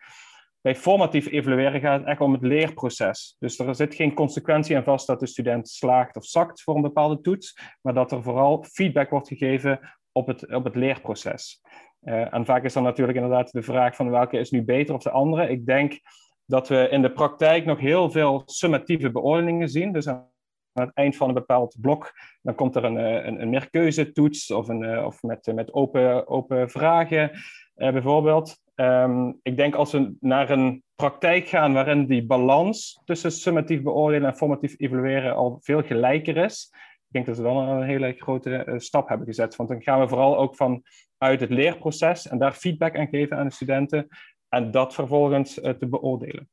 Bij 0.62 0.76
formatief 0.76 1.32
evalueren 1.32 1.82
gaat 1.82 2.00
het 2.00 2.10
echt 2.10 2.22
om 2.22 2.34
het 2.34 2.44
leerproces. 2.44 3.36
Dus 3.40 3.60
er 3.60 3.76
zit 3.76 3.96
geen 3.96 4.14
consequentie 4.14 4.78
aan 4.78 4.84
vast 4.84 5.08
dat 5.08 5.20
de 5.20 5.28
student 5.28 5.70
slaagt 5.70 6.16
of 6.16 6.26
zakt 6.26 6.62
voor 6.62 6.76
een 6.76 6.82
bepaalde 6.82 7.22
toets, 7.22 7.60
maar 7.82 7.94
dat 7.94 8.12
er 8.12 8.24
vooral 8.24 8.64
feedback 8.64 9.10
wordt 9.10 9.28
gegeven 9.28 9.80
op 10.12 10.28
het, 10.28 10.54
op 10.54 10.64
het 10.64 10.76
leerproces. 10.76 11.62
En 12.06 12.46
vaak 12.46 12.64
is 12.64 12.74
dan 12.74 12.84
natuurlijk 12.84 13.18
inderdaad 13.18 13.52
de 13.52 13.62
vraag 13.62 13.96
van 13.96 14.10
welke 14.10 14.38
is 14.38 14.52
nu 14.52 14.64
beter 14.64 14.96
of 14.96 15.04
de 15.04 15.10
andere. 15.10 15.50
Ik 15.50 15.66
denk 15.66 16.00
dat 16.46 16.68
we 16.68 16.88
in 16.90 17.02
de 17.02 17.12
praktijk 17.12 17.66
nog 17.66 17.80
heel 17.80 18.12
veel 18.12 18.42
summatieve 18.46 19.12
beoordelingen 19.12 19.70
zien. 19.70 19.94
Dus 19.94 20.08
aan 20.08 20.30
het 20.74 20.92
eind 20.94 21.16
van 21.16 21.28
een 21.28 21.34
bepaald 21.34 21.78
blok, 21.82 22.12
dan 22.42 22.56
komt 22.56 22.76
er 22.76 22.84
een, 22.84 22.98
eh, 22.98 23.26
een, 23.26 23.42
een 23.42 23.50
meerkeuzetoets 23.50 24.52
of, 24.52 24.68
een, 24.68 24.84
eh, 24.84 25.06
of 25.06 25.24
met, 25.24 25.52
met 25.54 25.74
open, 25.74 26.28
open 26.28 26.70
vragen 26.70 27.32
bijvoorbeeld. 27.76 28.64
Um, 28.76 29.40
ik 29.42 29.58
denk 29.58 29.76
als 29.76 29.92
we 29.92 30.16
naar 30.20 30.50
een 30.50 30.84
praktijk 30.96 31.48
gaan 31.48 31.74
waarin 31.74 32.06
die 32.06 32.26
balans 32.26 33.02
tussen 33.06 33.32
summatief 33.32 33.82
beoordelen 33.82 34.30
en 34.30 34.36
formatief 34.36 34.76
evalueren 34.78 35.36
al 35.36 35.58
veel 35.62 35.82
gelijker 35.82 36.38
is, 36.38 36.74
denk 37.16 37.26
dat 37.26 37.38
we 37.38 37.44
dan 37.44 37.70
een 37.70 37.84
hele 37.84 38.16
grote 38.18 38.66
uh, 38.66 38.80
stap 38.80 39.08
hebben 39.10 39.28
gezet. 39.28 39.56
Want 39.56 39.70
dan 39.70 39.82
gaan 39.82 40.00
we 40.00 40.08
vooral 40.08 40.38
ook 40.38 40.56
vanuit 40.56 41.40
het 41.40 41.50
leerproces 41.50 42.28
en 42.28 42.38
daar 42.38 42.54
feedback 42.54 42.98
aan 42.98 43.08
geven 43.08 43.38
aan 43.38 43.48
de 43.48 43.54
studenten 43.54 44.08
en 44.50 44.72
dat 44.72 44.94
vervolgens 44.94 45.58
uh, 45.58 45.70
te 45.70 45.88
beoordelen. 45.88 46.50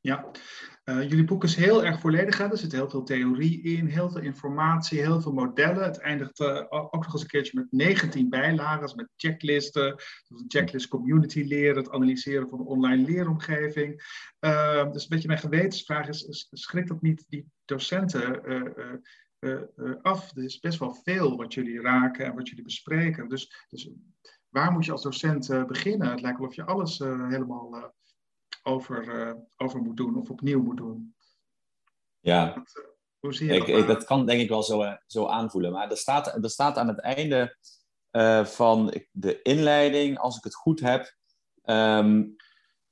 Ja, 0.00 0.30
uh, 0.84 1.02
jullie 1.02 1.24
boek 1.24 1.44
is 1.44 1.56
heel 1.56 1.84
erg 1.84 2.00
volledig. 2.00 2.38
Hè? 2.38 2.44
Er 2.44 2.58
zit 2.58 2.72
heel 2.72 2.90
veel 2.90 3.02
theorie 3.02 3.62
in, 3.62 3.86
heel 3.86 4.10
veel 4.10 4.20
informatie, 4.20 5.00
heel 5.00 5.20
veel 5.20 5.32
modellen. 5.32 5.82
Het 5.82 5.98
eindigt 5.98 6.40
ook 6.70 7.04
nog 7.04 7.12
eens 7.12 7.22
een 7.22 7.28
keertje 7.28 7.58
met 7.58 7.66
19 7.70 8.28
bijlagen, 8.28 8.96
met 8.96 9.08
checklisten. 9.16 9.94
Dus 9.96 10.40
een 10.40 10.44
checklist 10.48 10.88
community 10.88 11.42
leren, 11.42 11.76
het 11.76 11.90
analyseren 11.90 12.48
van 12.48 12.58
de 12.58 12.64
online 12.64 13.04
leeromgeving. 13.04 13.96
Dus 14.92 15.02
een 15.02 15.08
beetje 15.08 15.28
mijn 15.28 15.38
gewetensvraag 15.38 16.08
is, 16.08 16.48
schrikt 16.50 16.88
dat 16.88 17.02
niet 17.02 17.24
die 17.28 17.46
docenten 17.64 18.42
af? 20.02 20.36
Er 20.36 20.44
is 20.44 20.60
best 20.60 20.78
wel 20.78 20.94
veel 20.94 21.36
wat 21.36 21.54
jullie 21.54 21.80
raken 21.80 22.24
en 22.24 22.34
wat 22.34 22.48
jullie 22.48 22.64
bespreken. 22.64 23.28
Dus, 23.28 23.66
dus 23.68 23.90
waar 24.48 24.72
moet 24.72 24.84
je 24.84 24.92
als 24.92 25.02
docent 25.02 25.66
beginnen? 25.66 26.10
Het 26.10 26.20
lijkt 26.20 26.38
wel 26.38 26.48
of 26.48 26.54
je 26.54 26.64
alles 26.64 26.98
helemaal 26.98 27.94
over, 28.62 29.36
over 29.56 29.80
moet 29.80 29.96
doen 29.96 30.16
of 30.16 30.30
opnieuw 30.30 30.62
moet 30.62 30.76
doen. 30.76 31.14
Ja, 32.20 32.52
dat, 32.54 32.96
hoe 33.18 33.34
zie 33.34 33.46
je 33.46 33.54
ik, 33.54 33.66
dat? 33.66 33.78
Ik, 33.78 33.86
dat 33.86 34.04
kan 34.04 34.26
denk 34.26 34.40
ik 34.40 34.48
wel 34.48 34.62
zo, 34.62 34.96
zo 35.06 35.26
aanvoelen. 35.26 35.72
Maar 35.72 35.90
er 35.90 35.96
staat, 35.96 36.44
er 36.44 36.50
staat 36.50 36.76
aan 36.76 36.88
het 36.88 37.00
einde 37.00 37.56
van 38.44 38.94
de 39.10 39.42
inleiding, 39.42 40.18
als 40.18 40.36
ik 40.36 40.44
het 40.44 40.54
goed 40.54 40.80
heb, 40.80 41.16
um, 41.64 42.36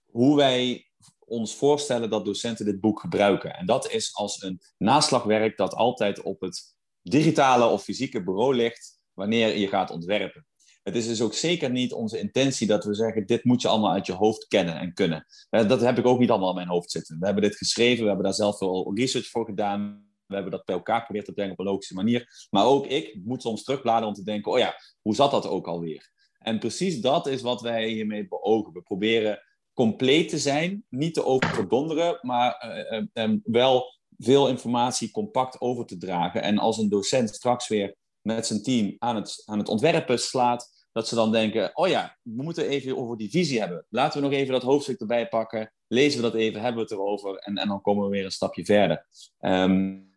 hoe 0.06 0.36
wij 0.36 0.85
ons 1.26 1.54
voorstellen 1.54 2.10
dat 2.10 2.24
docenten 2.24 2.64
dit 2.64 2.80
boek 2.80 3.00
gebruiken. 3.00 3.54
En 3.54 3.66
dat 3.66 3.90
is 3.90 4.14
als 4.14 4.42
een 4.42 4.60
naslagwerk 4.78 5.56
dat 5.56 5.74
altijd 5.74 6.22
op 6.22 6.40
het 6.40 6.76
digitale 7.02 7.66
of 7.66 7.82
fysieke 7.82 8.22
bureau 8.22 8.54
ligt 8.54 9.00
wanneer 9.12 9.56
je 9.56 9.68
gaat 9.68 9.90
ontwerpen. 9.90 10.46
Het 10.82 10.96
is 10.96 11.06
dus 11.06 11.22
ook 11.22 11.34
zeker 11.34 11.70
niet 11.70 11.92
onze 11.92 12.18
intentie 12.18 12.66
dat 12.66 12.84
we 12.84 12.94
zeggen: 12.94 13.26
dit 13.26 13.44
moet 13.44 13.62
je 13.62 13.68
allemaal 13.68 13.92
uit 13.92 14.06
je 14.06 14.12
hoofd 14.12 14.46
kennen 14.46 14.78
en 14.78 14.94
kunnen. 14.94 15.26
Eh, 15.50 15.68
dat 15.68 15.80
heb 15.80 15.98
ik 15.98 16.06
ook 16.06 16.18
niet 16.18 16.30
allemaal 16.30 16.48
in 16.48 16.54
mijn 16.54 16.68
hoofd 16.68 16.90
zitten. 16.90 17.18
We 17.18 17.24
hebben 17.24 17.42
dit 17.42 17.56
geschreven, 17.56 18.00
we 18.02 18.06
hebben 18.06 18.24
daar 18.24 18.34
zelf 18.34 18.58
veel 18.58 18.92
research 18.94 19.26
voor 19.26 19.44
gedaan. 19.44 20.04
We 20.26 20.34
hebben 20.34 20.52
dat 20.52 20.64
bij 20.64 20.74
elkaar 20.74 20.98
geprobeerd 20.98 21.24
te 21.24 21.32
brengen 21.32 21.52
op 21.52 21.58
een 21.58 21.64
logische 21.64 21.94
manier. 21.94 22.46
Maar 22.50 22.64
ook 22.64 22.86
ik 22.86 23.18
moet 23.24 23.42
soms 23.42 23.62
terugbladeren 23.64 24.08
om 24.08 24.14
te 24.14 24.24
denken: 24.24 24.52
oh 24.52 24.58
ja, 24.58 24.74
hoe 25.02 25.14
zat 25.14 25.30
dat 25.30 25.46
ook 25.46 25.66
alweer? 25.66 26.10
En 26.38 26.58
precies 26.58 27.00
dat 27.00 27.26
is 27.26 27.42
wat 27.42 27.60
wij 27.60 27.88
hiermee 27.88 28.28
beogen. 28.28 28.72
We 28.72 28.82
proberen 28.82 29.42
compleet 29.76 30.28
te 30.28 30.38
zijn, 30.38 30.84
niet 30.88 31.14
te 31.14 31.24
overdonderen, 31.24 32.18
maar 32.22 32.82
uh, 32.90 33.28
uh, 33.28 33.36
wel 33.44 33.94
veel 34.18 34.48
informatie 34.48 35.10
compact 35.10 35.60
over 35.60 35.86
te 35.86 35.96
dragen. 35.96 36.42
En 36.42 36.58
als 36.58 36.78
een 36.78 36.88
docent 36.88 37.34
straks 37.34 37.68
weer 37.68 37.96
met 38.20 38.46
zijn 38.46 38.62
team 38.62 38.94
aan 38.98 39.16
het, 39.16 39.42
aan 39.44 39.58
het 39.58 39.68
ontwerpen 39.68 40.18
slaat, 40.18 40.88
dat 40.92 41.08
ze 41.08 41.14
dan 41.14 41.32
denken, 41.32 41.70
oh 41.76 41.88
ja, 41.88 42.18
we 42.22 42.42
moeten 42.42 42.68
even 42.68 42.96
over 42.96 43.16
die 43.16 43.30
visie 43.30 43.58
hebben. 43.60 43.86
Laten 43.88 44.20
we 44.20 44.26
nog 44.26 44.36
even 44.36 44.52
dat 44.52 44.62
hoofdstuk 44.62 45.00
erbij 45.00 45.28
pakken, 45.28 45.72
lezen 45.86 46.22
we 46.22 46.30
dat 46.30 46.40
even, 46.40 46.60
hebben 46.60 46.86
we 46.86 46.88
het 46.88 46.98
erover 46.98 47.36
en, 47.36 47.56
en 47.56 47.68
dan 47.68 47.80
komen 47.80 48.04
we 48.04 48.10
weer 48.10 48.24
een 48.24 48.30
stapje 48.30 48.64
verder. 48.64 49.06
Um, 49.40 50.14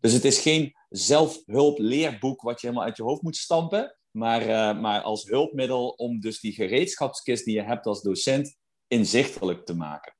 dus 0.00 0.12
het 0.12 0.24
is 0.24 0.40
geen 0.40 0.74
zelfhulpleerboek 0.88 2.42
wat 2.42 2.60
je 2.60 2.66
helemaal 2.66 2.86
uit 2.86 2.96
je 2.96 3.02
hoofd 3.02 3.22
moet 3.22 3.36
stampen, 3.36 3.96
maar, 4.10 4.42
uh, 4.42 4.80
maar 4.80 5.00
als 5.00 5.24
hulpmiddel 5.24 5.88
om 5.88 6.20
dus 6.20 6.40
die 6.40 6.52
gereedschapskist 6.52 7.44
die 7.44 7.54
je 7.54 7.62
hebt 7.62 7.86
als 7.86 8.02
docent 8.02 8.56
inzichtelijk 8.88 9.64
te 9.64 9.74
maken. 9.74 10.14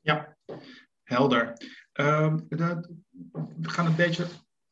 Ja, 0.00 0.36
helder. 1.02 1.52
Um, 1.92 2.46
we 3.56 3.68
gaan 3.68 3.86
een 3.86 3.96
beetje 3.96 4.26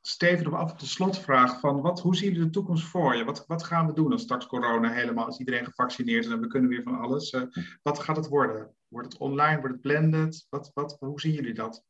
Steven 0.06 0.44
nog 0.44 0.54
af 0.54 0.74
de 0.74 0.86
slotvraag 0.86 1.60
van 1.60 1.80
wat, 1.80 2.00
hoe 2.00 2.16
zien 2.16 2.28
jullie 2.28 2.44
de 2.44 2.50
toekomst 2.50 2.84
voor 2.84 3.16
je? 3.16 3.24
Wat, 3.24 3.44
wat 3.46 3.64
gaan 3.64 3.86
we 3.86 3.92
doen 3.92 4.12
als 4.12 4.22
straks 4.22 4.46
corona 4.46 4.92
helemaal, 4.92 5.24
als 5.24 5.38
iedereen 5.38 5.64
gevaccineerd 5.64 6.24
is 6.24 6.30
en 6.30 6.40
we 6.40 6.46
kunnen 6.46 6.70
weer 6.70 6.82
van 6.82 6.98
alles? 6.98 7.32
Uh, 7.32 7.42
wat 7.82 7.98
gaat 7.98 8.16
het 8.16 8.28
worden? 8.28 8.74
Wordt 8.88 9.12
het 9.12 9.20
online? 9.20 9.58
Wordt 9.58 9.72
het 9.72 9.80
blended? 9.80 10.46
Wat, 10.48 10.70
wat, 10.74 10.96
hoe 10.98 11.20
zien 11.20 11.32
jullie 11.32 11.54
dat? 11.54 11.84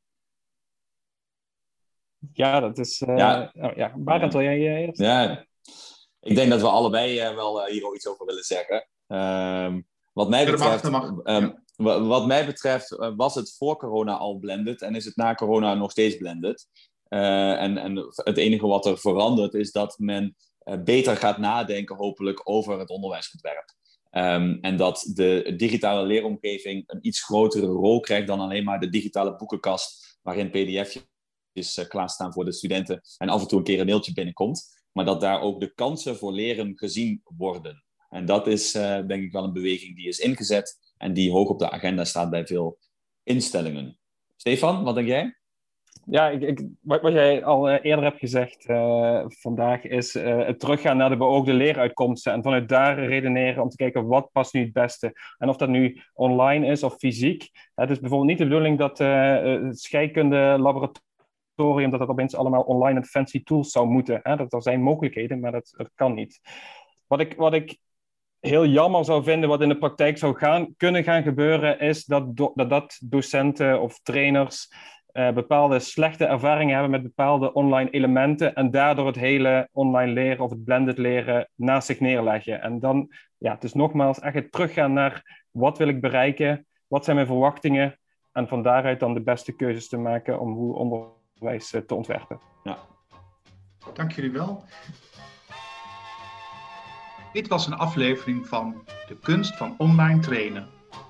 Ja, 2.33 2.61
dat 2.61 2.79
is... 2.79 3.01
Uh, 3.01 3.17
ja. 3.17 3.53
Oh, 3.55 3.77
ja. 3.77 3.93
Barend, 3.97 4.33
wil 4.33 4.43
jij 4.43 4.59
eerst? 4.59 5.01
Ja, 5.01 5.47
ik 6.21 6.35
denk 6.35 6.51
dat 6.51 6.61
we 6.61 6.69
allebei 6.69 7.35
wel 7.35 7.67
hier 7.67 7.87
ook 7.87 7.95
iets 7.95 8.07
over 8.07 8.27
willen 8.27 8.45
zeggen. 8.45 8.89
Ehm, 9.07 9.81
wat 10.15 10.29
mij 10.29 10.45
betreft... 10.51 10.85
Um, 11.25 11.63
wat 11.77 12.27
mij 12.27 12.47
betreft 12.47 12.97
was 13.17 13.35
het 13.35 13.55
voor 13.57 13.77
corona 13.77 14.17
al 14.17 14.39
blended 14.39 14.83
en 14.83 14.95
is 14.95 15.05
het 15.05 15.17
na 15.17 15.35
corona 15.35 15.75
nog 15.75 15.91
steeds 15.91 16.17
blended. 16.17 16.69
Uh, 17.09 17.63
en, 17.63 17.79
en 17.79 17.97
het 18.15 18.37
enige 18.37 18.67
wat 18.67 18.87
er 18.87 18.99
verandert 18.99 19.55
is 19.55 19.73
dat 19.73 19.99
men 19.99 20.37
uh, 20.65 20.83
beter 20.83 21.17
gaat 21.17 21.39
nadenken, 21.39 21.97
hopelijk, 21.97 22.41
over 22.45 22.79
het 22.79 22.89
onderwijsontwerp. 22.89 23.75
Um, 24.11 24.59
en 24.61 24.77
dat 24.77 25.11
de 25.15 25.55
digitale 25.57 26.07
leeromgeving 26.07 26.85
een 26.87 27.07
iets 27.07 27.25
grotere 27.25 27.67
rol 27.67 28.01
krijgt 28.01 28.27
dan 28.27 28.41
alleen 28.41 28.65
maar 28.65 28.81
de 28.81 28.89
digitale 28.89 29.37
boekenkast, 29.37 30.19
waarin 30.23 30.51
pdf'jes 30.51 31.79
uh, 31.79 31.89
klaarstaan 31.89 32.33
voor 32.33 32.45
de 32.45 32.53
studenten 32.53 33.01
en 33.19 33.29
af 33.29 33.41
en 33.41 33.49
toe 33.49 33.59
een 33.59 33.65
keer 33.65 33.81
een 33.81 33.87
mailtje 33.87 34.13
binnenkomt. 34.13 34.83
Maar 34.93 35.05
dat 35.05 35.21
daar 35.21 35.41
ook 35.41 35.61
de 35.61 35.75
kansen 35.75 36.17
voor 36.17 36.33
leren 36.33 36.79
gezien 36.79 37.21
worden. 37.37 37.84
En 38.15 38.25
dat 38.25 38.47
is 38.47 38.73
denk 39.07 39.23
ik 39.23 39.33
wel 39.33 39.45
een 39.45 39.53
beweging 39.53 39.97
die 39.97 40.09
is 40.09 40.19
ingezet 40.19 40.93
en 40.97 41.13
die 41.13 41.31
hoog 41.31 41.49
op 41.49 41.59
de 41.59 41.71
agenda 41.71 42.05
staat 42.05 42.31
bij 42.31 42.47
veel 42.47 42.79
instellingen. 43.23 43.99
Stefan, 44.37 44.85
wat 44.85 44.95
denk 44.95 45.07
jij? 45.07 45.37
Ja, 46.07 46.29
ik, 46.29 46.43
ik, 46.43 46.61
wat, 46.81 47.03
wat, 47.03 47.13
jij 47.13 47.45
al 47.45 47.71
eh, 47.71 47.85
eerder 47.85 48.05
hebt 48.05 48.19
gezegd 48.19 48.69
uh, 48.69 49.25
vandaag 49.27 49.85
is 49.85 50.15
het 50.15 50.61
teruggaan 50.61 50.97
naar 50.97 51.09
de 51.09 51.17
beoogde 51.17 51.53
leeruitkomsten 51.53 52.33
en 52.33 52.43
vanuit 52.43 52.69
daar 52.69 53.07
redeneren 53.07 53.63
om 53.63 53.69
te 53.69 53.77
kijken 53.77 54.07
wat 54.07 54.33
past 54.33 54.53
nu 54.53 54.61
het 54.61 54.73
beste. 54.73 55.13
En 55.39 55.49
of 55.49 55.57
dat 55.57 55.69
nu 55.69 56.01
online 56.13 56.67
is 56.67 56.83
of 56.83 56.97
fysiek. 56.97 57.51
Het 57.75 57.91
is 57.91 58.01
bijvoorbeeld 58.01 58.31
niet 58.31 58.39
de 58.39 58.45
bedoeling 58.45 58.79
dat 58.79 58.99
het 58.99 59.81
scheikunde 59.81 60.57
laboratorium 60.59 61.91
dat 61.91 62.01
dat 62.01 62.09
opeens 62.09 62.35
allemaal 62.35 62.63
online 62.63 62.99
en 62.99 63.05
fancy 63.05 63.43
tools 63.43 63.71
zou 63.71 63.87
moeten. 63.87 64.21
Hè? 64.23 64.37
Dat 64.37 64.53
er 64.53 64.63
zijn 64.63 64.83
mogelijkheden, 64.83 65.41
maar 65.41 65.53
dat, 65.53 65.75
dat 65.77 65.91
kan 65.95 66.15
niet. 66.15 66.41
Wat 67.07 67.21
ik, 67.21 67.35
wat 67.37 67.55
ik 67.55 67.79
heel 68.47 68.67
jammer 68.67 69.05
zou 69.05 69.23
vinden, 69.23 69.49
wat 69.49 69.61
in 69.61 69.69
de 69.69 69.79
praktijk 69.79 70.19
zou 70.19 70.37
gaan, 70.37 70.75
kunnen 70.77 71.05
gaan 71.05 71.23
gebeuren, 71.23 71.81
is 71.81 72.05
dat, 72.05 72.37
dat, 72.37 72.53
dat 72.55 72.99
docenten 73.05 73.81
of 73.81 74.01
trainers 74.03 74.69
uh, 75.13 75.33
bepaalde 75.33 75.79
slechte 75.79 76.25
ervaringen 76.25 76.73
hebben 76.73 76.91
met 76.91 77.03
bepaalde 77.03 77.53
online 77.53 77.91
elementen 77.91 78.55
en 78.55 78.71
daardoor 78.71 79.07
het 79.07 79.17
hele 79.17 79.69
online 79.73 80.13
leren 80.13 80.45
of 80.45 80.51
het 80.51 80.65
blended 80.65 80.99
leren 80.99 81.49
naast 81.55 81.87
zich 81.87 82.01
neerleggen. 82.01 82.63
En 82.63 82.81
dan, 82.81 83.13
ja, 83.39 83.55
het 83.55 83.65
is 83.65 83.75
nogmaals 83.75 84.19
echt 84.19 84.35
het 84.35 84.53
teruggaan 84.53 84.93
naar 84.93 85.45
wat 85.51 85.79
wil 85.79 85.89
ik 85.89 86.01
bereiken, 86.01 86.67
wat 86.87 87.05
zijn 87.05 87.17
mijn 87.17 87.29
verwachtingen 87.29 87.99
en 88.33 88.49
van 88.49 88.63
daaruit 88.63 89.01
dan 89.01 89.15
de 89.15 89.23
beste 89.23 89.57
keuzes 89.57 89.89
te 89.89 89.97
maken 89.97 90.41
om 90.41 90.53
hoe 90.53 90.75
onderwijs 90.75 91.73
uh, 91.73 91.81
te 91.81 91.95
ontwerpen. 91.95 92.41
Ja. 92.63 92.79
Dank 93.93 94.13
jullie 94.13 94.33
wel. 94.33 94.65
Dit 97.35 97.49
was 97.49 97.67
een 97.67 97.75
aflevering 97.75 98.47
van 98.47 98.85
De 99.09 99.17
kunst 99.17 99.57
van 99.57 99.75
online 99.79 100.21
trainen. 100.21 100.69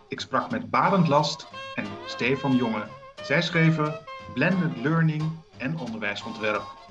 Ik 0.08 0.20
sprak 0.20 0.50
met 0.50 0.70
Barend 0.70 1.08
Last 1.08 1.46
en 1.74 1.84
Stefan 2.06 2.56
Jonge. 2.56 2.86
Zij 3.22 3.42
schreven 3.42 4.00
Blended 4.34 4.76
Learning 4.76 5.22
en 5.56 5.78
onderwijsontwerp. 5.78 6.83